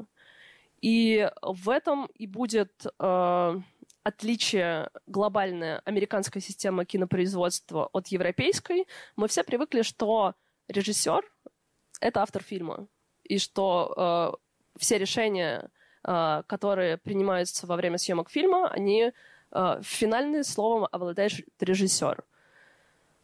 [0.80, 3.61] И в этом и будет э,
[4.04, 8.86] отличие глобальная американская система кинопроизводства от европейской.
[9.16, 10.34] Мы все привыкли, что
[10.68, 11.22] режиссер—
[12.00, 12.86] это автор фильма.
[13.24, 14.38] И что
[14.74, 15.70] э, все решения,
[16.04, 19.12] э, которые принимаются во время съемок фильма, они
[19.52, 22.24] э, финальным словом обладает режиссер.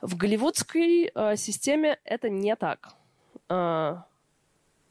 [0.01, 2.95] В голливудской э, системе это не так.
[3.49, 3.97] Э,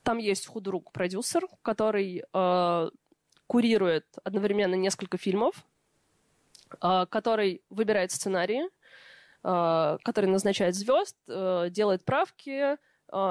[0.04, 2.89] там есть худрук продюсер, который э,
[3.47, 5.65] курирует одновременно несколько фильмов,
[6.80, 8.64] который выбирает сценарии,
[9.44, 12.78] э, который назначает звезд, э, делает правки,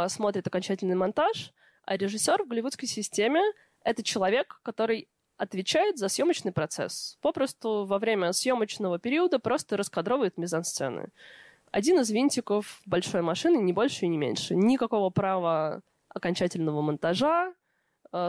[0.09, 1.53] смотрит окончательный монтаж—
[1.87, 3.41] а режиссер в голливудской системе—
[3.85, 7.17] это человек, который отвечает за съемочный процесс.
[7.21, 11.11] Попросту во время съемочного периода просто раскадровывает мизансцены.
[11.71, 14.57] Один из винтиков большой машины, не больше и не меньше.
[14.57, 17.55] Никакого права окончательного монтажа,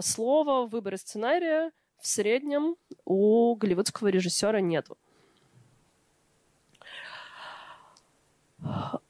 [0.01, 4.97] слова, выбора сценария в среднем у голливудского режиссера нету.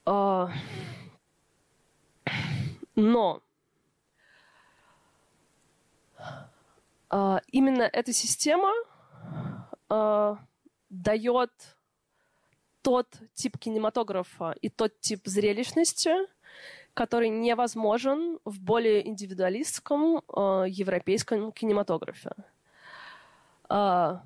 [0.06, 0.52] А,
[2.96, 3.42] но
[7.10, 8.74] А, именно эта система
[9.90, 10.38] а,
[10.90, 11.52] дает
[12.82, 16.12] тот тип кинематографа и тот тип зрелищности,
[16.94, 22.32] который невозможен в более индивидуалистском э, европейском кинематографе.
[23.70, 24.20] Э,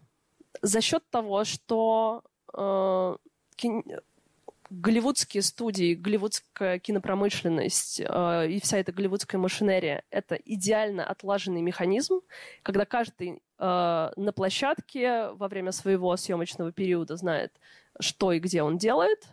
[0.62, 2.24] за счет того, что
[2.54, 3.16] э,
[4.70, 12.22] голливудские студии, голливудская кинопромышленность э, и вся эта голливудская машинерия— это идеально отлаженный механизм,
[12.64, 17.54] когда каждый э, на площадке во время своего съемочного периода знает,
[18.00, 19.28] что и где он делает,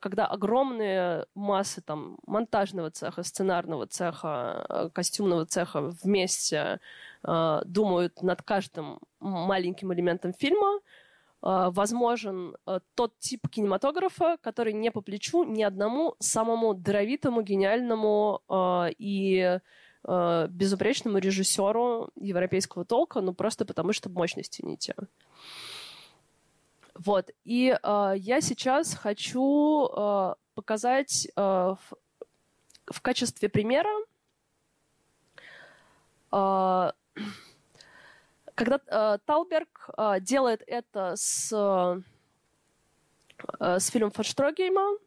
[0.00, 6.80] когда огромные массы там, монтажного цеха, сценарного цеха, костюмного цеха вместе
[7.24, 10.80] э, думают над каждым маленьким элементом фильма—
[11.40, 18.42] Э, возможен э, тот тип кинематографа, который не по плечу ни одному самому даровитому, гениальному
[18.98, 19.60] и
[20.04, 24.94] безупречному режиссеру европейского толка, ну просто потому что мощности не те.
[26.94, 27.30] Вот.
[27.44, 31.78] И э, я сейчас хочу э, показать э, в,
[32.86, 33.90] в качестве примера
[38.58, 41.52] когда э, Талберг э, делает это с,
[43.60, 44.98] э, с фильмом Форштрогейма,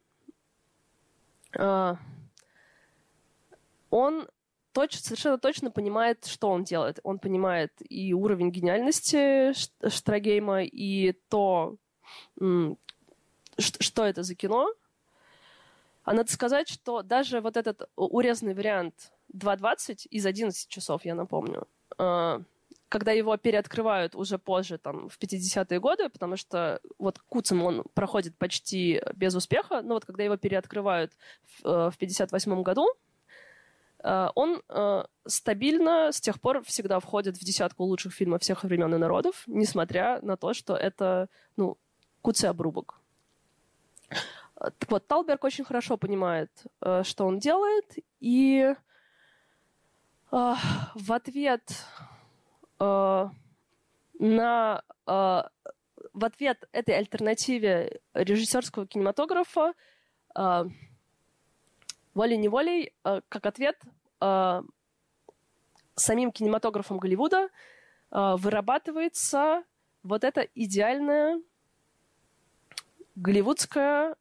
[1.59, 1.95] э,
[3.89, 4.29] он
[4.71, 7.01] точ, совершенно точно понимает, что он делает.
[7.03, 9.51] Он понимает и уровень гениальности
[9.85, 11.75] Штрагейма, и то,
[13.57, 14.73] что это за кино.
[16.05, 21.67] А надо сказать, что даже вот этот урезанный вариант 2.20 из 11 часов, я напомню,
[21.97, 22.39] э,
[22.91, 28.37] когда его переоткрывают уже позже, там, в 50-е годы, потому что вот Куцем он проходит
[28.37, 31.13] почти без успеха, но вот когда его переоткрывают
[31.63, 32.89] в 58 э, году,
[34.03, 34.61] э, он
[35.25, 40.19] стабильно с тех пор всегда входит в десятку лучших фильмов всех времен и народов, несмотря
[40.21, 41.77] на то, что это, ну,
[42.21, 42.99] Куце обрубок.
[44.89, 46.51] Вот, Талберг очень хорошо понимает,
[47.03, 47.85] что он делает,
[48.19, 48.75] и
[50.29, 51.63] в ответ
[52.81, 53.29] э,
[54.19, 55.41] на э,
[56.13, 59.73] в ответ этой альтернативе режиссерского кинематографа
[60.35, 60.63] э,
[62.13, 63.79] волей-неволей, э, как ответ,
[64.19, 64.61] э,
[65.95, 67.49] самим кинематографом Голливуда
[68.11, 69.63] э, вырабатывается
[70.03, 71.41] вот эта идеальная
[73.15, 74.15] голливудская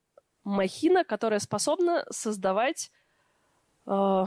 [0.45, 2.91] махина, которая способна создавать
[3.87, 4.25] э,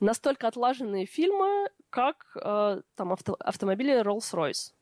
[0.00, 4.72] настолько отлаженные фильмы, как э, там авто, автомобили Rolls-Royce.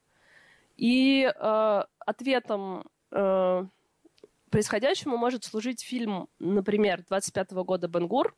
[0.76, 3.66] И э, ответом э,
[4.50, 8.34] происходящему может служить фильм, например, 25 -го года «Бенгур»,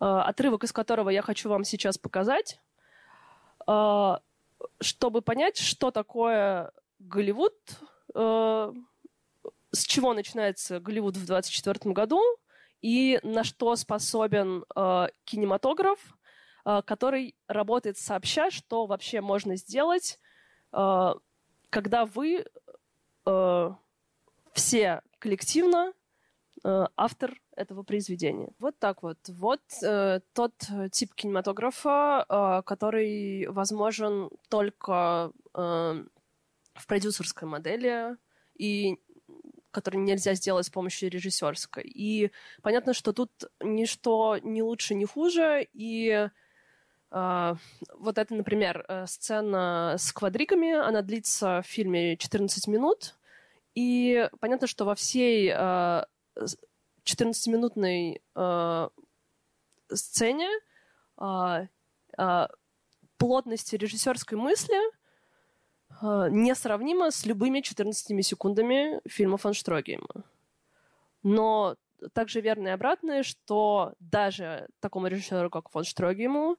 [0.00, 2.60] э, отрывок из которого я хочу вам сейчас показать,
[3.66, 4.16] э,
[4.80, 7.54] чтобы понять, что такое Голливуд,
[8.14, 8.72] э,
[9.72, 12.22] с чего начинается Голливуд в 24 году
[12.86, 15.98] и на что способен э, кинематограф,
[16.64, 20.20] э, который работает сообща, что вообще можно сделать,
[20.72, 21.14] э,
[21.70, 22.44] когда вы
[23.26, 23.70] э,
[24.52, 25.92] все коллективно
[26.64, 28.52] э, автор этого произведения.
[28.60, 29.18] Вот так вот.
[29.30, 30.54] Вот э, тот
[30.92, 36.04] тип кинематографа, э, который возможен только э,
[36.74, 38.16] в продюсерской модели
[38.56, 39.00] и
[39.76, 41.82] который нельзя сделать с помощью режиссерской.
[41.84, 42.30] И
[42.62, 45.68] понятно, что тут ничто не лучше, не хуже.
[45.74, 46.28] И
[47.10, 47.54] э,
[47.94, 53.16] вот это, например, э, сцена с квадриками, она длится в фильме 14 минут.
[53.74, 56.04] И понятно, что во всей э,
[57.04, 58.88] 14-минутной э,
[59.92, 60.48] сцене
[61.20, 61.66] э,
[63.18, 64.78] плотности режиссерской мысли–
[66.02, 70.24] несравнимо с любыми 14 секундами фильма фон Штрогейма.
[71.22, 71.76] Но
[72.12, 76.56] также верно и обратное, что даже такому режиссеру, как фон Штрогейму,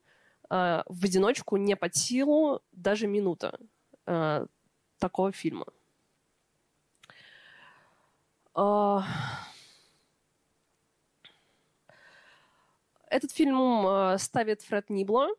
[0.49, 3.59] а, в одиночку не под силу даже минута
[4.05, 4.45] а,
[4.97, 5.65] такого фильма.
[13.09, 15.29] Этот фильм ставит Фред Нибло,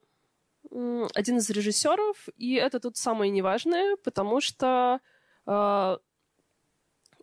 [0.70, 5.00] один из режиссеров, и это тут самое неважное, потому что
[5.46, 5.96] э,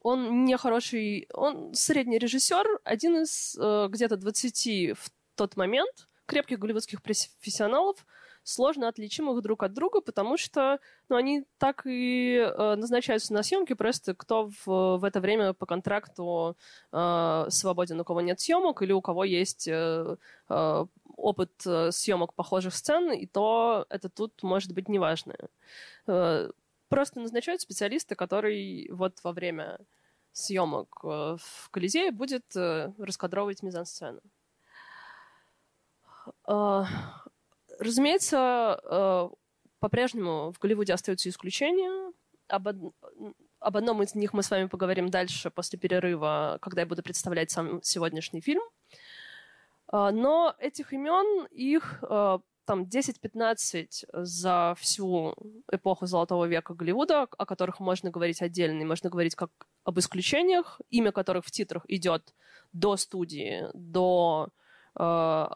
[0.01, 6.59] он не хороший, он средний режиссер, один из э, где-то 20 в тот момент крепких
[6.59, 8.05] голливудских профессионалов,
[8.45, 10.79] сложно отличимых друг от друга, потому что
[11.09, 15.65] ну, они так и э, назначаются на съемки, просто кто в, в это время по
[15.65, 16.55] контракту
[16.91, 20.17] э, свободен, у кого нет съемок или у кого есть э,
[20.49, 20.85] э,
[21.17, 25.35] опыт э, съемок похожих сцен, и то это тут может быть неважно.
[26.07, 26.49] Э,
[26.87, 29.79] просто назначают специалиста, который вот во время
[30.31, 34.21] съемок э, в Колизее будет раскадровывать мизансцену.
[37.77, 39.29] Разумеется,
[39.79, 42.13] по-прежнему в Голливуде остаются исключения.
[42.47, 42.75] Об, од...
[43.59, 47.51] об одном из них мы с вами поговорим дальше после перерыва, когда я буду представлять
[47.51, 48.63] сам сегодняшний фильм.
[48.63, 48.97] А,
[49.91, 55.35] но этих имен, их а, там 10-15 за всю
[55.71, 59.51] эпоху Золотого века Голливуда, о которых можно говорить отдельно, и можно говорить как
[59.83, 62.33] об исключениях, имя которых в титрах идет
[62.73, 64.49] до студии, до
[64.99, 65.47] э,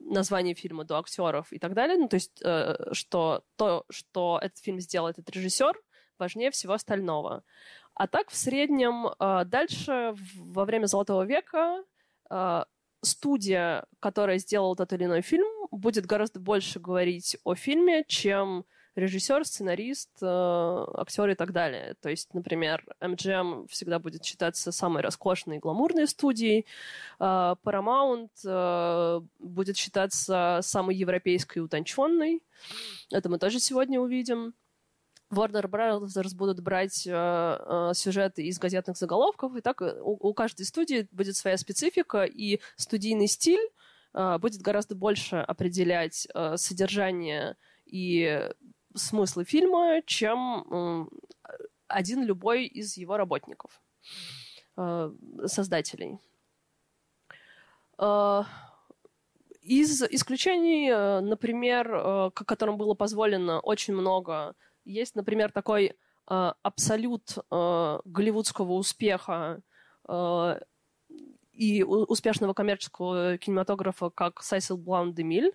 [0.00, 1.98] названия фильма, до актеров и так далее.
[1.98, 5.74] Ну, то есть, э, что то, что этот фильм сделал этот режиссер,
[6.18, 7.42] важнее всего остального.
[7.94, 11.84] А так, в среднем, э, дальше, во время Золотого века,
[13.02, 19.44] студия, которая сделала тот или иной фильм, будет гораздо больше говорить о фильме, чем режиссер,
[19.44, 21.94] сценарист, э, актер и так далее.
[22.00, 26.66] То есть, например, MGM всегда будет считаться самой роскошной и гламурной студией,
[27.18, 27.24] э,
[27.64, 32.42] Paramount э, будет считаться самой европейской и утонченной.
[33.10, 34.54] Это мы тоже сегодня увидим.
[35.32, 40.66] Warner Brothers будут брать э, э, сюжеты из газетных заголовков, и так у, у каждой
[40.66, 43.66] студии будет своя специфика, и студийный стиль
[44.14, 47.56] э, будет гораздо больше определять э, содержание
[47.86, 48.48] и
[48.94, 51.06] смыслы фильма, чем э,
[51.88, 53.80] один любой из его работников,
[54.76, 55.10] э,
[55.46, 56.18] создателей.
[57.98, 58.42] Э,
[59.62, 64.54] из исключений, э, например, э, которым было позволено очень много
[64.84, 69.60] есть, например, такой э, абсолют э, голливудского успеха
[70.08, 70.60] э,
[71.52, 75.52] и успешного коммерческого кинематографа, как Сайсил Блан де Миль.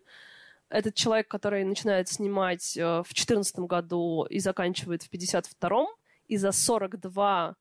[0.70, 5.88] Этот человек, который начинает снимать э, в 2014 году и заканчивает в 52-м,
[6.28, 7.56] и за 42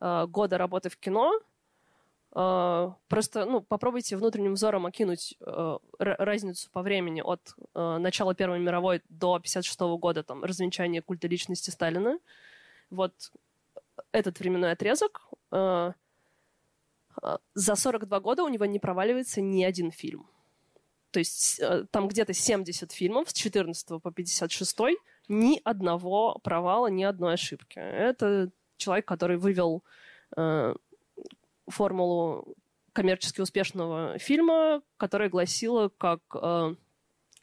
[0.00, 1.32] э, года работы в кино–
[2.34, 9.02] просто ну, попробуйте внутренним взором окинуть uh, разницу по времени от uh, начала Первой мировой
[9.08, 12.18] до 56 года, там, развенчания культа личности Сталина.
[12.90, 13.14] Вот
[14.10, 15.30] этот временной отрезок.
[15.50, 15.94] За
[17.76, 20.28] 42 года у него не проваливается ни один фильм.
[21.12, 21.62] То есть
[21.92, 24.78] там где-то 70 фильмов с 14 по 56
[25.28, 27.78] ни одного провала, ни одной ошибки.
[27.78, 29.84] Это человек, который вывел
[31.68, 32.56] формулу
[32.92, 36.74] коммерчески успешного фильма, которая гласила как э,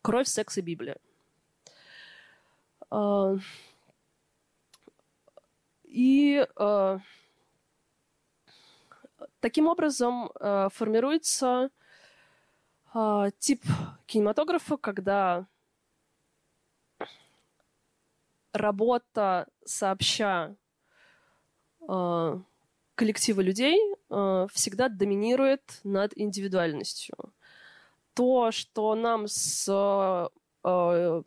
[0.02, 0.98] «Кровь, секс и Библия».
[2.90, 3.38] Э,
[5.84, 7.00] и э,
[9.42, 11.70] таким образом э, формируется
[12.94, 13.64] э, тип
[14.06, 15.48] кинематографа, когда
[18.54, 20.56] работа сообща
[21.88, 22.40] э,
[22.96, 23.80] коллектива людей
[24.53, 27.16] всегда доминирует над индивидуальностью.
[28.14, 29.68] То, что нам с
[30.64, 31.22] э,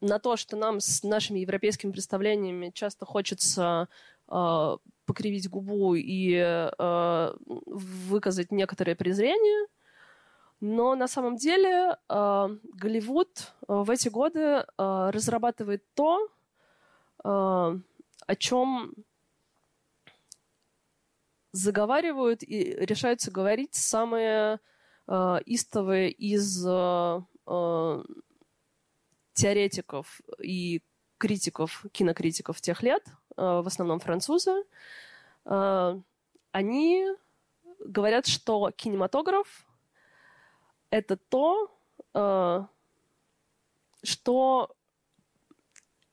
[0.00, 3.88] на то, что нам с нашими европейскими представлениями часто хочется
[4.28, 4.76] э,
[5.06, 9.66] покривить губу и э, выказать некоторое презрение,
[10.60, 16.28] но на самом деле э, Голливуд э, в эти годы э, разрабатывает то,
[17.24, 18.94] э, о чем
[21.52, 24.60] заговаривают и решаются говорить самые
[25.08, 28.04] э, истовые из э, э,
[29.34, 30.82] теоретиков и
[31.18, 33.02] критиков, кинокритиков тех лет,
[33.36, 34.64] э, в основном французы,
[35.44, 36.00] э,
[36.52, 37.06] они
[37.80, 39.66] говорят, что кинематограф—
[40.90, 41.70] это то,
[42.14, 42.64] э,
[44.02, 44.74] что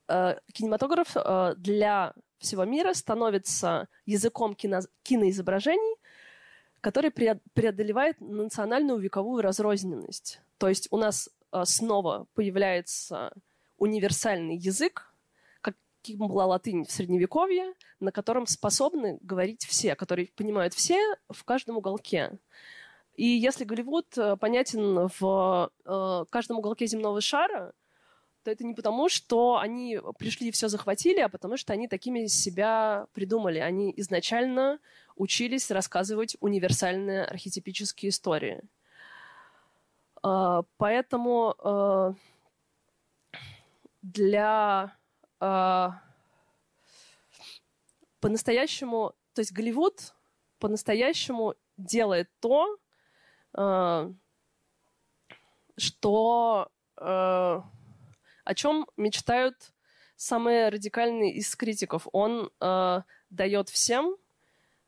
[0.08, 5.96] э, кинематограф э, для всего мира становится языком кино, киноизображений,
[6.80, 10.40] который преодолевает национальную вековую разрозненность.
[10.58, 13.32] То есть у нас а, снова появляется
[13.78, 15.12] универсальный язык,
[15.60, 21.76] каким была латынь в Средневековье, на котором способны говорить все, который понимают все в каждом
[21.76, 22.38] уголке.
[23.14, 27.72] И если Голливуд э, понятен в э, каждом уголке земного шара,
[28.48, 32.28] то это не потому, что они пришли и все захватили, а потому что они такими
[32.28, 33.58] себя придумали.
[33.58, 34.78] Они изначально
[35.16, 38.62] учились рассказывать универсальные архетипические истории.
[40.22, 42.14] А, поэтому а,
[44.00, 44.96] для
[45.40, 46.00] а,
[48.20, 50.14] по-настоящему, то есть Голливуд
[50.58, 52.78] по-настоящему делает то,
[55.76, 56.72] что
[58.48, 59.74] о чем мечтают
[60.16, 62.08] самые радикальные из критиков.
[62.12, 64.16] Он э, дает всем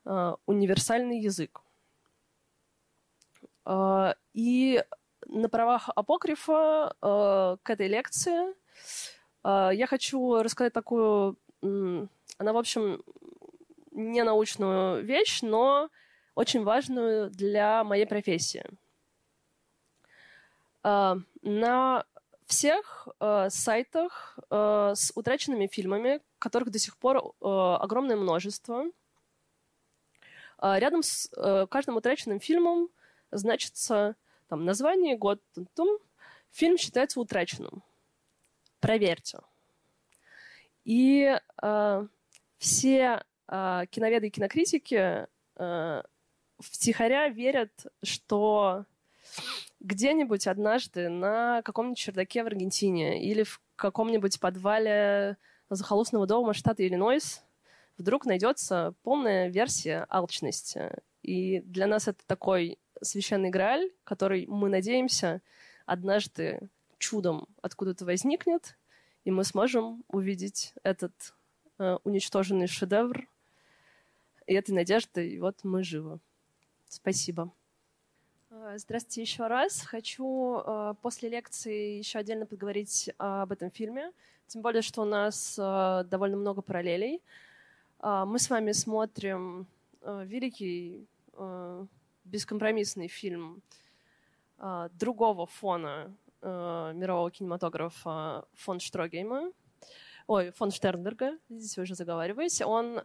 [0.03, 1.61] э, универсальный язык.
[3.67, 4.83] Э, и
[5.27, 8.55] на правах апокрифа э, к этой лекции
[9.43, 12.07] э, я хочу рассказать такую, э,
[12.39, 13.03] она, в общем,
[13.91, 15.91] не научную вещь, но
[16.33, 18.65] очень важную для моей профессии.
[20.83, 22.05] Э, на
[22.51, 28.85] всех э, сайтах э, с утраченными фильмами, которых до сих пор э, огромное множество.
[30.61, 32.89] Э, рядом с э, каждым утраченным фильмом
[33.31, 34.15] значится
[34.49, 35.97] там, название, год, -тум.
[36.51, 37.83] фильм считается утраченным.
[38.81, 39.39] Проверьте.
[40.83, 42.07] И э,
[42.57, 46.03] все э, киноведы и кинокритики э,
[46.59, 48.85] втихаря верят, что
[49.81, 55.37] где-нибудь однажды на каком-нибудь чердаке в Аргентине или в каком-нибудь подвале
[55.69, 57.43] захолустного дома штата Иллинойс
[57.97, 60.91] вдруг найдется полная версия алчности.
[61.23, 65.41] И для нас это такой священный грааль, который, мы надеемся,
[65.85, 68.77] однажды чудом откуда-то возникнет,
[69.25, 71.13] и мы сможем увидеть этот
[71.79, 73.27] э, уничтоженный шедевр.
[74.45, 76.19] И этой надеждой вот мы живы.
[76.87, 77.51] Спасибо.
[78.53, 79.81] Э, здравствуйте еще раз.
[79.81, 84.11] Хочу э, после лекции еще отдельно поговорить об этом фильме.
[84.47, 87.21] Тем более, что у нас э, довольно много параллелей.
[88.03, 89.67] Мы с вами смотрим
[90.03, 91.05] великий
[92.25, 93.61] бескомпромиссный фильм
[94.57, 99.51] другого фона мирового кинематографа фон Штрогейма,
[100.25, 102.99] ой, фон Штернберга, здесь уже заговариваюсь, он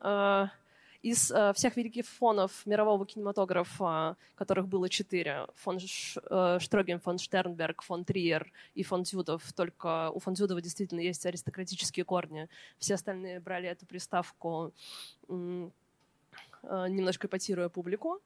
[1.03, 7.19] из э, всех великих фонов мирового кинематографа, которых было четыре, фон Ш, э, Штрогем, фон
[7.19, 12.49] Штернберг, фон Триер и фон Дзюдов, только у фон Дзюдова действительно есть аристократические корни.
[12.79, 14.73] Все остальные брали эту приставку,
[15.29, 15.69] э,
[16.63, 18.21] немножко эпатируя публику.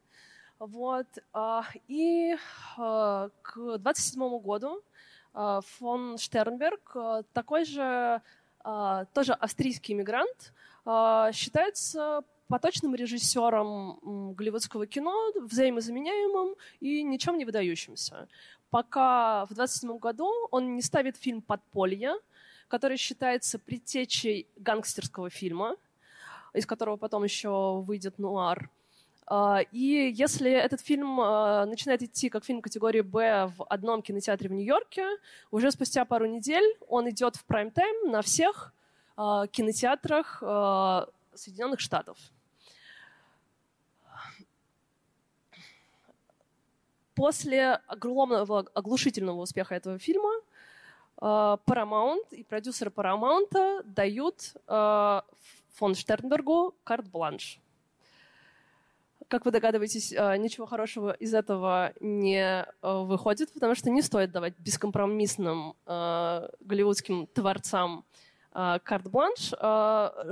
[0.58, 1.06] Вот.
[1.34, 4.82] Э, и э, к 27 году
[5.34, 8.22] э, фон Штернберг, э, такой же,
[8.64, 10.52] э, тоже австрийский иммигрант,
[10.86, 18.28] э, считается поточным режиссером голливудского кино, взаимозаменяемым и ничем не выдающимся.
[18.70, 22.14] Пока в 27 году он не ставит фильм «Подполье»,
[22.68, 25.76] который считается предтечей гангстерского фильма,
[26.52, 28.68] из которого потом еще выйдет «Нуар».
[29.26, 34.48] А, и если этот фильм а, начинает идти как фильм категории «Б» в одном кинотеатре
[34.48, 35.06] в Нью-Йорке,
[35.52, 38.72] уже спустя пару недель он идет в прайм-тайм на всех
[39.16, 40.42] а, кинотеатрах
[41.34, 42.18] Соединенных Штатов.
[47.20, 50.30] После огромного, оглушительного успеха этого фильма
[51.20, 51.22] э,
[51.66, 55.20] Paramount и продюсеры Paramount дают э,
[55.74, 57.60] фон Штернбергу карт-бланш.
[59.28, 64.54] Как вы догадываетесь, э, ничего хорошего из этого не выходит, потому что не стоит давать
[64.58, 68.06] бескомпромиссным голливудским творцам
[68.50, 69.52] карт-бланш.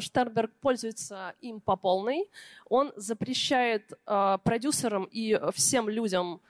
[0.02, 2.30] Штернберг пользуется им по полной.
[2.70, 6.40] Он запрещает продюсерам и всем людям,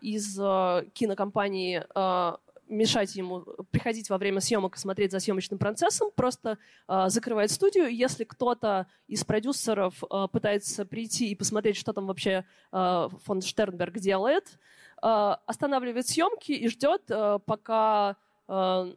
[0.00, 2.38] из а, кинокомпании а,
[2.68, 6.58] мешать ему приходить во время съемок и смотреть за съемочным процессом, просто
[6.88, 7.94] э, закрывает студию.
[7.94, 13.98] Если кто-то из продюсеров э, пытается прийти и посмотреть, что там вообще э, фон Штернберг
[13.98, 14.58] делает,
[15.02, 18.16] э, останавливает съемки и ждет, э, пока
[18.48, 18.94] э,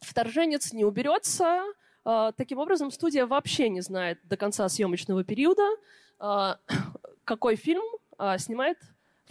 [0.00, 1.64] вторженец не уберется.
[2.04, 5.68] Э, таким образом, студия вообще не знает до конца съемочного периода,
[6.20, 6.54] э,
[7.24, 7.84] какой фильм
[8.18, 8.78] э, снимает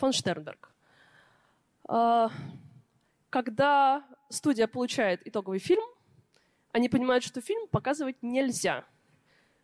[0.02, 0.70] фон Штернберг.
[1.88, 2.32] А,
[3.30, 5.84] когда студия получает итоговый фильм,
[6.72, 8.84] они понимают, что фильм показывать нельзя,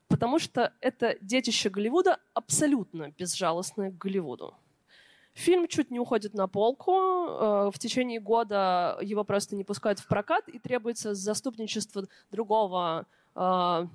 [0.08, 4.54] потому что это детище Голливуда абсолютно безжалостное к Голливуду.
[5.34, 6.94] Фильм чуть не уходит на полку.
[6.94, 13.88] А, в течение года его просто не пускают в прокат, и требуется заступничество другого а,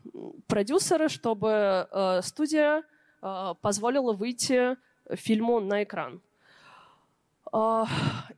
[0.49, 1.88] продюсера, чтобы
[2.24, 2.82] студия
[3.20, 4.76] позволила выйти
[5.14, 6.20] фильму на экран.
[7.53, 7.86] А,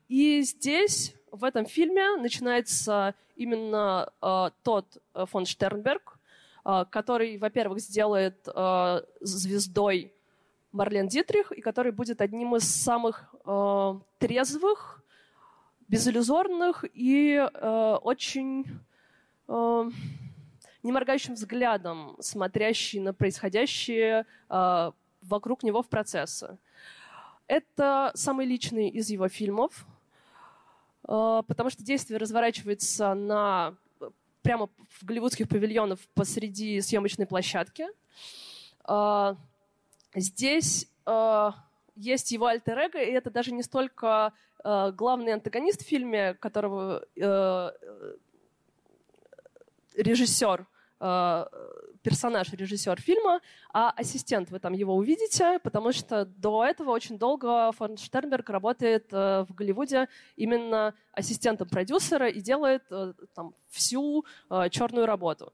[0.09, 6.19] и здесь, в этом фильме, начинается именно а, тот э, фон Штернберг,
[6.65, 8.49] а, который, во-первых, сделает
[9.21, 10.13] звездой
[10.73, 13.33] Марлен Дитрих, и который будет одним из самых
[14.19, 15.05] трезвых,
[15.87, 18.67] безиллюзорных и очень
[20.83, 26.59] неморгающим взглядом смотрящий на происходящее вокруг него в процессы.
[27.47, 29.87] Это самый личный из его фильмов,
[31.07, 33.75] э, потому что действие разворачивается на
[34.43, 37.87] прямо в голливудских павильонах посреди съемочной площадки.
[38.89, 39.35] Э,
[40.15, 41.51] здесь э,
[41.97, 44.33] есть его альтер -эго, и это даже не столько
[44.65, 47.05] главный антагонист в фильме, которого
[49.95, 50.67] режиссер
[52.05, 53.41] персонаж, режиссер фильма,
[53.73, 59.07] а ассистент вы там его увидите, потому что до этого очень долго фон Штернберг работает
[59.11, 65.53] э, в Голливуде именно ассистентом продюсера и делает э, там всю э, черную работу.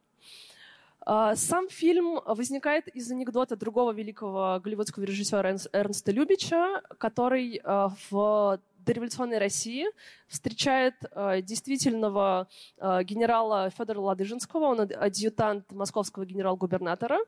[1.34, 9.87] Сам фильм возникает из анекдота другого великого голливудского режиссера Эрнста Любича, который в дореволюционной России
[10.28, 17.18] встречает э, действительного э, генерала Федора Ладыжинского, он адъютант московского генерал-губернатора.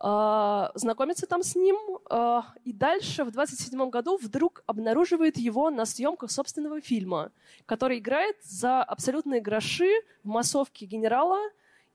[0.00, 1.76] э, знакомится там с ним,
[2.10, 7.30] э, и дальше в 27 году вдруг обнаруживает его на съемках собственного фильма,
[7.66, 9.90] который играет за абсолютные гроши
[10.22, 11.38] в массовке генерала,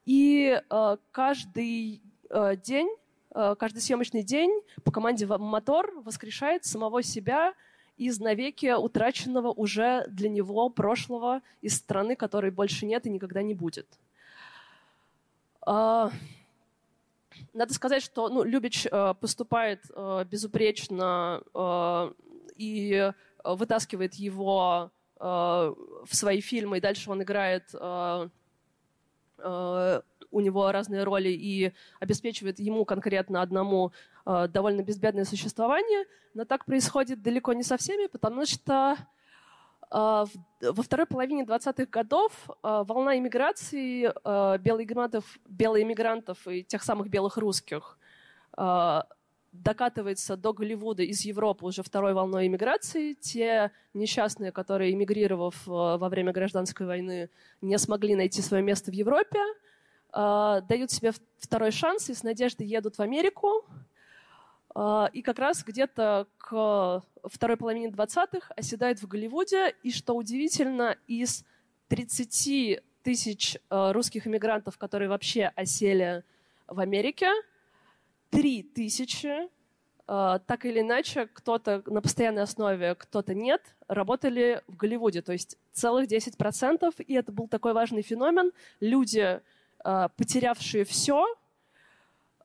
[0.10, 2.90] и э, каждый э, день,
[3.36, 4.52] э, каждый съемочный день
[4.84, 7.54] по команде «Мотор» воскрешает самого себя
[8.00, 13.54] из навеки утраченного уже для него прошлого из страны, которой больше нет и никогда не
[13.54, 13.88] будет.
[15.62, 16.10] А,
[17.54, 22.12] надо сказать, что ну, Любич э, поступает э, безупречно э,
[22.56, 23.12] и
[23.43, 27.76] вытаскивает его в свои фильмы, и дальше он играет
[30.32, 33.92] у него разные роли и обеспечивает ему конкретно одному
[34.26, 36.06] довольно безбедное существование,
[36.36, 38.96] но так происходит далеко не со всеми, потому что
[39.92, 40.26] а,
[40.62, 47.38] во второй половине 20-х годов а, волна иммиграции а, белоиммигрантов, белоиммигрантов и тех самых белых
[47.38, 47.98] русских
[49.52, 53.14] докатывается до Голливуда из Европы уже второй волной иммиграции.
[53.14, 57.30] Те несчастные, которые, эмигрировав во время гражданской войны,
[57.62, 59.40] не смогли найти свое место в Европе,
[60.12, 63.66] дают себе второй шанс и с надеждой едут в Америку,
[64.76, 69.76] а, и как раз где-то к второй половине 20-х оседает в Голливуде.
[69.84, 71.43] И что удивительно, из
[71.88, 76.24] 30 тысяч а, русских иммигрантов, которые вообще осели
[76.68, 77.30] в Америке,
[78.32, 79.49] 3 тысячи
[80.07, 85.22] так или иначе, кто-то на постоянной основе, кто-то нет, работали в Голливуде.
[85.22, 87.03] То есть целых 10%.
[87.03, 88.51] И это был такой важный феномен.
[88.80, 89.39] Люди,
[89.84, 91.26] потерявшие все,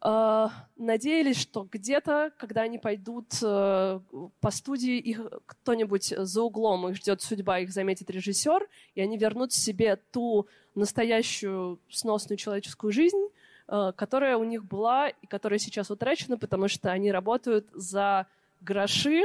[0.04, 4.00] э, надеялись, что где-то, когда они пойдут э,
[4.40, 9.52] по студии, их кто-нибудь за углом, их ждет судьба, их заметит режиссер, и они вернут
[9.52, 13.28] себе ту настоящую сносную человеческую жизнь,
[13.68, 18.26] э, которая у них была и которая сейчас утрачена, потому что они работают за
[18.60, 19.22] гроши,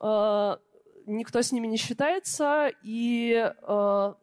[0.00, 0.56] э,
[1.06, 4.14] никто с ними не считается, и э,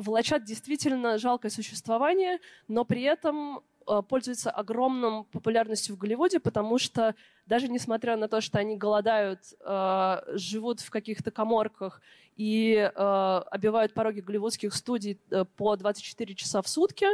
[0.00, 2.38] влачат действительно жалкое существование,
[2.68, 7.14] но при этом Э, пользуется огромным популярностью в Голливуде, потому что
[7.46, 12.00] даже несмотря на то, что они голодают, э, живут в каких-то коморках
[12.36, 15.18] и э, обивают пороги голливудских студий
[15.56, 17.06] по 24 часа в сутки,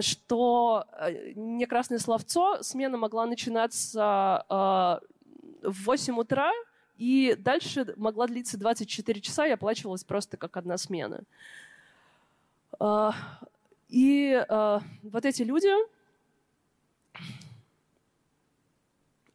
[0.00, 0.86] что
[1.34, 6.50] не красное словцо, смена могла начинаться в 8 утра,
[6.96, 11.22] и дальше могла длиться 24 часа и оплачивалась просто как одна смена.
[13.88, 15.68] И э, вот эти люди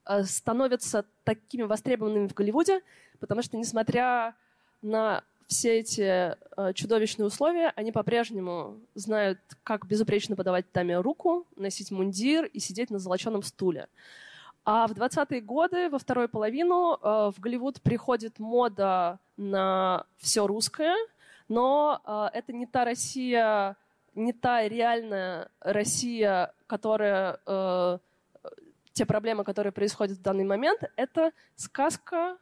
[0.06, 2.82] э, становятся такими востребованными в Голливуде,
[3.20, 4.36] потому что, несмотря
[4.82, 6.36] на все эти
[6.74, 13.00] чудовищные условия, они по-прежнему знают, как безупречно подавать даме руку, носить мундир и сидеть на
[13.00, 13.90] золоченом стуле.
[14.64, 20.96] А в 20-е годы, во вторую половину, э, в Голливуд приходит мода на все русское,
[21.48, 23.76] но э, это не та Россия,
[24.14, 27.98] не та реальная Россия, которая э,
[28.94, 32.38] те проблемы, которые происходят в данный момент, это сказка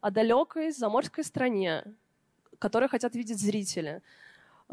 [0.00, 1.82] о далекой заморской стране,
[2.60, 4.00] которую хотят видеть зрители.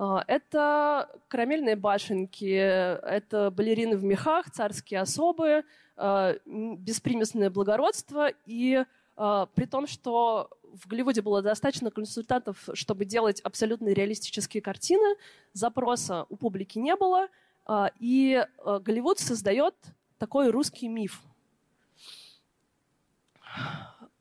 [0.02, 5.64] Э, это карамельные башенки, это балерины в мехах, царские особы,
[5.96, 8.84] э, беспримесное благородство и
[9.18, 15.18] э, при том, что в Голливуде было достаточно консультантов, чтобы делать абсолютно реалистические картины.
[15.54, 17.28] Запроса у публики не было.
[17.66, 19.76] А, и а, Голливуд создает
[20.18, 21.22] такой русский миф.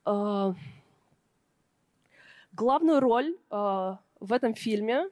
[0.04, 0.54] А,
[2.52, 5.08] главную роль в этом фильме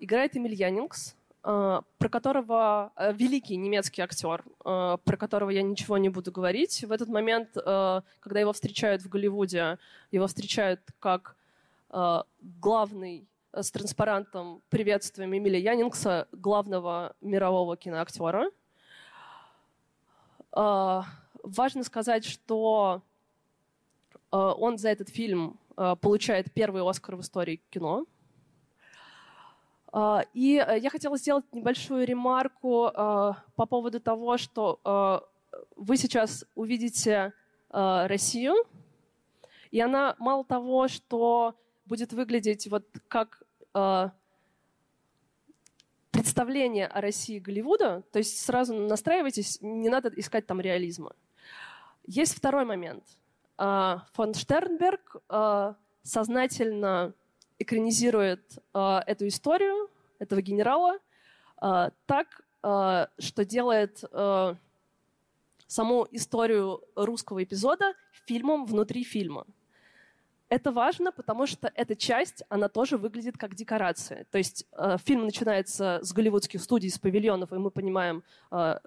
[0.00, 1.16] играет Эмиль Янингс,
[1.48, 6.82] Э, про которого э, великий немецкий актер, э, про которого я ничего не буду говорить.
[6.82, 9.78] В этот момент, когда его встречают в Голливуде,
[10.10, 11.36] его встречают как
[12.60, 18.50] главный с транспарантом приветствием Эмиля Янингса, главного мирового киноактера.
[20.52, 23.02] Важно сказать, что
[24.30, 28.15] он за этот фильм получает первый Оскар в истории кино– а,
[30.34, 35.22] и э, я хотела сделать небольшую ремарку а, по поводу того, что а,
[35.74, 37.32] вы сейчас увидите
[37.70, 38.54] Россию,
[39.70, 43.42] и она мало того, что будет выглядеть вот как
[46.10, 51.12] представление о России Голливуда, то есть сразу настраивайтесь, не надо искать там реализма.
[52.06, 53.04] Есть второй момент.
[53.58, 55.16] Фон Штернберг
[56.02, 57.12] сознательно
[57.58, 60.98] экранизирует э, эту историю этого генерала
[61.62, 64.54] э, так, э, что делает э,
[65.66, 67.94] саму историю русского эпизода
[68.26, 69.46] фильмом внутри фильма.
[70.48, 74.26] Это важно, потому что эта часть, она тоже выглядит как декорация.
[74.30, 78.78] То есть э, фильм начинается с голливудских студий, с павильонов, и мы понимаем э,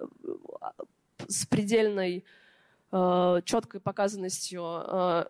[1.28, 2.24] с предельной
[2.92, 5.24] э, четкой показанностью, э,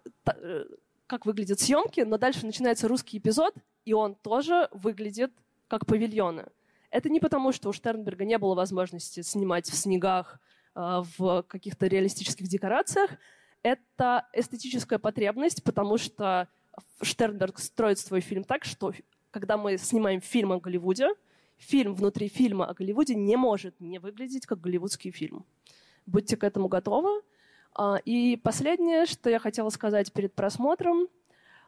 [1.11, 3.53] как выглядят съемки, но дальше начинается русский эпизод,
[3.85, 5.33] и он тоже выглядит
[5.67, 6.47] как павильоны.
[6.91, 10.39] Это не потому, что у Штернберга не было возможности снимать в снегах,
[10.77, 13.11] э, в каких-то реалистических декорациях,
[13.65, 16.49] это эстетическая потребность, потому что
[17.03, 18.93] Штернберг строит свой фильм так, что
[19.33, 21.09] когда мы снимаем фильм о Голливуде,
[21.57, 25.45] фильм внутри фильма о Голливуде не может не выглядеть как голливудский фильм.
[26.07, 27.23] Будьте к этому готовы.
[27.83, 31.09] А, и последнее, что я хотела сказать перед просмотром.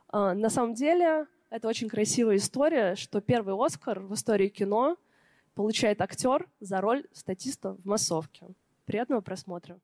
[0.08, 4.98] А, на самом деле, это очень красивая история, что первый Оскар в истории кино
[5.54, 8.48] получает актер за роль статиста в массовке.
[8.84, 9.80] Приятного просмотра.